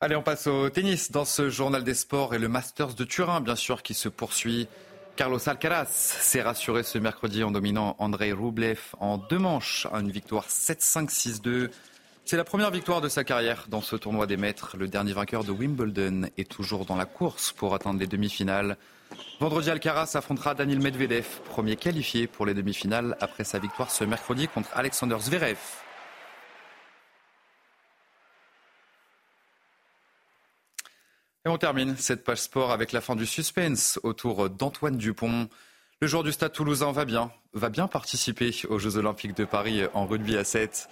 Allez, 0.00 0.16
on 0.16 0.22
passe 0.22 0.48
au 0.48 0.68
tennis 0.68 1.12
dans 1.12 1.24
ce 1.24 1.48
journal 1.48 1.84
des 1.84 1.94
sports 1.94 2.34
et 2.34 2.38
le 2.40 2.48
Masters 2.48 2.94
de 2.94 3.04
Turin, 3.04 3.40
bien 3.40 3.54
sûr, 3.54 3.82
qui 3.82 3.94
se 3.94 4.08
poursuit. 4.08 4.66
Carlos 5.14 5.38
Alcaraz 5.46 5.86
s'est 5.86 6.42
rassuré 6.42 6.82
ce 6.82 6.98
mercredi 6.98 7.44
en 7.44 7.50
dominant 7.50 7.94
Andrei 7.98 8.32
Rublev 8.32 8.80
en 8.98 9.18
deux 9.18 9.38
manches 9.38 9.86
à 9.92 10.00
une 10.00 10.10
victoire 10.10 10.48
7-5-6-2. 10.48 11.70
C'est 12.24 12.36
la 12.36 12.44
première 12.44 12.70
victoire 12.70 13.00
de 13.00 13.08
sa 13.08 13.22
carrière 13.22 13.66
dans 13.68 13.80
ce 13.80 13.94
tournoi 13.94 14.26
des 14.26 14.36
maîtres. 14.36 14.76
Le 14.76 14.88
dernier 14.88 15.12
vainqueur 15.12 15.44
de 15.44 15.52
Wimbledon 15.52 16.28
est 16.38 16.50
toujours 16.50 16.86
dans 16.86 16.96
la 16.96 17.04
course 17.04 17.52
pour 17.52 17.74
atteindre 17.74 18.00
les 18.00 18.06
demi-finales. 18.06 18.78
Vendredi, 19.38 19.70
Alcaraz 19.70 20.12
affrontera 20.14 20.54
Daniel 20.54 20.80
Medvedev, 20.80 21.26
premier 21.44 21.76
qualifié 21.76 22.26
pour 22.26 22.46
les 22.46 22.54
demi-finales 22.54 23.16
après 23.20 23.44
sa 23.44 23.58
victoire 23.58 23.90
ce 23.90 24.04
mercredi 24.04 24.48
contre 24.48 24.70
Alexander 24.74 25.18
Zverev. 25.20 25.58
Et 31.44 31.48
on 31.48 31.58
termine 31.58 31.96
cette 31.96 32.22
page 32.22 32.38
sport 32.38 32.70
avec 32.70 32.92
la 32.92 33.00
fin 33.00 33.16
du 33.16 33.26
suspense 33.26 33.98
autour 34.04 34.48
d'Antoine 34.48 34.96
Dupont. 34.96 35.48
Le 36.00 36.06
joueur 36.06 36.22
du 36.22 36.30
Stade 36.30 36.52
toulousain 36.52 36.92
va 36.92 37.04
bien, 37.04 37.32
va 37.52 37.68
bien 37.68 37.88
participer 37.88 38.54
aux 38.68 38.78
Jeux 38.78 38.96
Olympiques 38.96 39.36
de 39.36 39.44
Paris 39.44 39.82
en 39.92 40.06
rugby 40.06 40.36
à 40.36 40.44
7. 40.44 40.88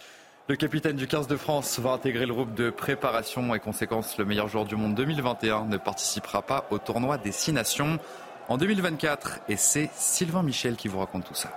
Le 0.48 0.56
capitaine 0.56 0.96
du 0.96 1.06
15 1.06 1.28
de 1.28 1.36
France 1.36 1.78
va 1.78 1.92
intégrer 1.92 2.26
le 2.26 2.34
groupe 2.34 2.52
de 2.54 2.70
préparation 2.70 3.54
et 3.54 3.60
conséquence, 3.60 4.18
le 4.18 4.24
meilleur 4.24 4.48
joueur 4.48 4.64
du 4.64 4.74
monde 4.74 4.96
2021 4.96 5.66
ne 5.66 5.76
participera 5.76 6.42
pas 6.42 6.66
au 6.72 6.78
tournoi 6.78 7.16
des 7.16 7.30
Six 7.30 7.52
Nations 7.52 8.00
en 8.48 8.58
2024. 8.58 9.42
Et 9.48 9.56
c'est 9.56 9.88
Sylvain 9.94 10.42
Michel 10.42 10.74
qui 10.74 10.88
vous 10.88 10.98
raconte 10.98 11.26
tout 11.26 11.34
ça. 11.34 11.52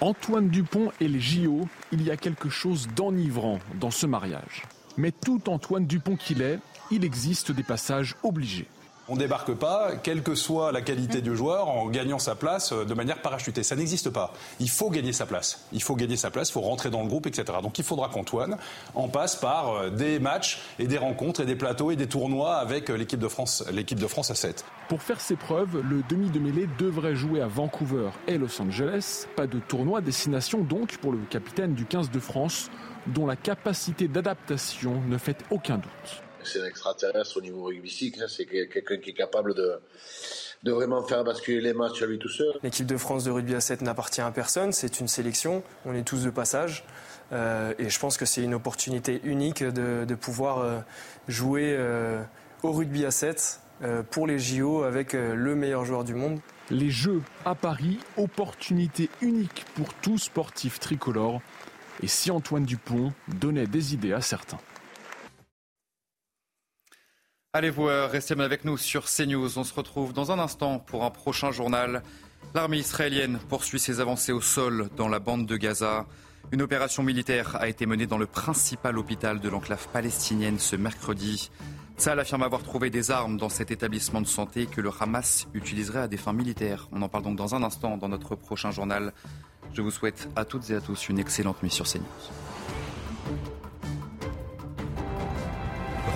Antoine 0.00 0.48
Dupont 0.48 0.92
et 1.00 1.08
les 1.08 1.20
JO, 1.20 1.66
il 1.90 2.04
y 2.04 2.12
a 2.12 2.16
quelque 2.16 2.50
chose 2.50 2.86
d'enivrant 2.94 3.58
dans 3.80 3.90
ce 3.90 4.06
mariage. 4.06 4.62
Mais 4.96 5.12
tout 5.12 5.42
Antoine 5.48 5.86
Dupont 5.86 6.16
qu'il 6.16 6.42
est, 6.42 6.58
il 6.90 7.04
existe 7.04 7.52
des 7.52 7.62
passages 7.62 8.16
obligés. 8.22 8.66
On 9.08 9.14
ne 9.14 9.20
débarque 9.20 9.54
pas, 9.54 9.92
quelle 9.94 10.24
que 10.24 10.34
soit 10.34 10.72
la 10.72 10.80
qualité 10.80 11.20
du 11.20 11.36
joueur, 11.36 11.68
en 11.68 11.86
gagnant 11.86 12.18
sa 12.18 12.34
place 12.34 12.72
euh, 12.72 12.84
de 12.84 12.92
manière 12.92 13.22
parachutée. 13.22 13.62
Ça 13.62 13.76
n'existe 13.76 14.10
pas. 14.10 14.32
Il 14.58 14.68
faut 14.68 14.90
gagner 14.90 15.12
sa 15.12 15.26
place. 15.26 15.64
Il 15.72 15.80
faut 15.80 15.94
gagner 15.94 16.16
sa 16.16 16.32
place, 16.32 16.48
il 16.48 16.54
faut 16.54 16.60
rentrer 16.60 16.90
dans 16.90 17.02
le 17.02 17.08
groupe, 17.08 17.28
etc. 17.28 17.58
Donc 17.62 17.78
il 17.78 17.84
faudra 17.84 18.08
qu'Antoine 18.08 18.56
en 18.96 19.06
passe 19.06 19.36
par 19.36 19.70
euh, 19.70 19.90
des 19.90 20.18
matchs 20.18 20.60
et 20.80 20.88
des 20.88 20.98
rencontres 20.98 21.42
et 21.42 21.46
des 21.46 21.54
plateaux 21.54 21.92
et 21.92 21.96
des 21.96 22.08
tournois 22.08 22.56
avec 22.56 22.90
euh, 22.90 22.96
l'équipe 22.96 23.20
de 23.20 23.28
France, 23.28 23.64
l'équipe 23.70 24.00
de 24.00 24.08
France 24.08 24.32
à 24.32 24.34
7. 24.34 24.64
Pour 24.88 25.02
faire 25.02 25.20
ses 25.20 25.36
preuves, 25.36 25.80
le 25.88 26.02
demi 26.08 26.28
de 26.30 26.40
mêlée 26.40 26.68
devrait 26.76 27.14
jouer 27.14 27.40
à 27.40 27.46
Vancouver 27.46 28.10
et 28.26 28.38
Los 28.38 28.60
Angeles. 28.60 29.26
Pas 29.36 29.46
de 29.46 29.60
tournoi 29.60 30.00
destination 30.00 30.62
donc 30.62 30.96
pour 30.96 31.12
le 31.12 31.18
capitaine 31.30 31.74
du 31.74 31.84
15 31.84 32.10
de 32.10 32.18
France, 32.18 32.70
dont 33.08 33.26
la 33.26 33.36
capacité 33.36 34.08
d'adaptation 34.08 35.00
ne 35.08 35.18
fait 35.18 35.38
aucun 35.50 35.76
doute 35.76 36.22
c'est 36.46 36.62
un 36.62 36.66
extraterrestre 36.66 37.36
au 37.36 37.40
niveau 37.40 37.64
rugbystique. 37.64 38.18
Hein. 38.20 38.26
C'est 38.28 38.46
quelqu'un 38.46 38.98
qui 38.98 39.10
est 39.10 39.14
capable 39.14 39.54
de, 39.54 39.80
de 40.62 40.72
vraiment 40.72 41.02
faire 41.02 41.24
basculer 41.24 41.60
les 41.60 41.72
matchs 41.72 42.02
à 42.02 42.06
lui 42.06 42.18
tout 42.18 42.28
seul. 42.28 42.52
L'équipe 42.62 42.86
de 42.86 42.96
France 42.96 43.24
de 43.24 43.30
rugby 43.30 43.54
à 43.54 43.60
7 43.60 43.82
n'appartient 43.82 44.20
à 44.20 44.30
personne. 44.30 44.72
C'est 44.72 45.00
une 45.00 45.08
sélection. 45.08 45.62
On 45.84 45.94
est 45.94 46.04
tous 46.04 46.24
de 46.24 46.30
passage. 46.30 46.84
Euh, 47.32 47.74
et 47.78 47.88
je 47.88 47.98
pense 47.98 48.16
que 48.16 48.24
c'est 48.24 48.42
une 48.42 48.54
opportunité 48.54 49.20
unique 49.24 49.64
de, 49.64 50.14
pouvoir 50.14 50.58
euh, 50.58 50.78
jouer 51.28 51.74
euh, 51.76 52.22
au 52.62 52.72
rugby 52.72 53.04
à 53.04 53.10
7 53.10 53.60
pour 54.10 54.26
les 54.26 54.38
JO 54.38 54.84
avec 54.84 55.12
le 55.12 55.54
meilleur 55.54 55.84
joueur 55.84 56.02
du 56.02 56.14
monde. 56.14 56.40
Les 56.70 56.88
Jeux 56.88 57.20
à 57.44 57.54
Paris, 57.54 57.98
opportunité 58.16 59.10
unique 59.20 59.66
pour 59.74 59.92
tout 59.92 60.16
sportif 60.16 60.80
tricolore. 60.80 61.42
Et 62.02 62.08
si 62.08 62.30
Antoine 62.30 62.64
Dupont 62.64 63.12
donnait 63.28 63.66
des 63.66 63.94
idées 63.94 64.12
à 64.12 64.20
certains. 64.20 64.58
Allez 67.52 67.70
vous 67.70 67.88
euh, 67.88 68.06
restez 68.06 68.38
avec 68.38 68.66
nous 68.66 68.76
sur 68.76 69.06
CNews. 69.06 69.58
On 69.58 69.64
se 69.64 69.72
retrouve 69.72 70.12
dans 70.12 70.30
un 70.30 70.38
instant 70.38 70.78
pour 70.78 71.04
un 71.04 71.10
prochain 71.10 71.52
journal. 71.52 72.02
L'armée 72.54 72.78
israélienne 72.78 73.38
poursuit 73.48 73.78
ses 73.78 74.00
avancées 74.00 74.32
au 74.32 74.42
sol 74.42 74.90
dans 74.96 75.08
la 75.08 75.20
bande 75.20 75.46
de 75.46 75.56
Gaza. 75.56 76.06
Une 76.52 76.62
opération 76.62 77.02
militaire 77.02 77.56
a 77.56 77.68
été 77.68 77.86
menée 77.86 78.06
dans 78.06 78.18
le 78.18 78.26
principal 78.26 78.98
hôpital 78.98 79.40
de 79.40 79.48
l'enclave 79.48 79.88
palestinienne 79.88 80.58
ce 80.58 80.76
mercredi. 80.76 81.50
Saal 81.96 82.20
affirme 82.20 82.42
avoir 82.42 82.62
trouvé 82.62 82.90
des 82.90 83.10
armes 83.10 83.38
dans 83.38 83.48
cet 83.48 83.70
établissement 83.70 84.20
de 84.20 84.26
santé 84.26 84.66
que 84.66 84.82
le 84.82 84.90
Hamas 85.00 85.48
utiliserait 85.54 86.00
à 86.00 86.08
des 86.08 86.18
fins 86.18 86.34
militaires. 86.34 86.88
On 86.92 87.00
en 87.00 87.08
parle 87.08 87.24
donc 87.24 87.36
dans 87.36 87.54
un 87.54 87.62
instant 87.62 87.96
dans 87.96 88.08
notre 88.08 88.36
prochain 88.36 88.70
journal. 88.70 89.14
Je 89.72 89.82
vous 89.82 89.90
souhaite 89.90 90.28
à 90.36 90.44
toutes 90.44 90.70
et 90.70 90.74
à 90.74 90.80
tous 90.80 91.08
une 91.08 91.18
excellente 91.18 91.62
nuit 91.62 91.70
sur 91.70 91.86
CNews. 91.86 92.04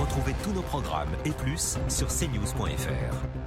Retrouvez 0.01 0.35
tous 0.43 0.53
nos 0.53 0.63
programmes 0.63 1.11
et 1.25 1.31
plus 1.31 1.79
sur 1.89 2.09
cnews.fr. 2.09 3.40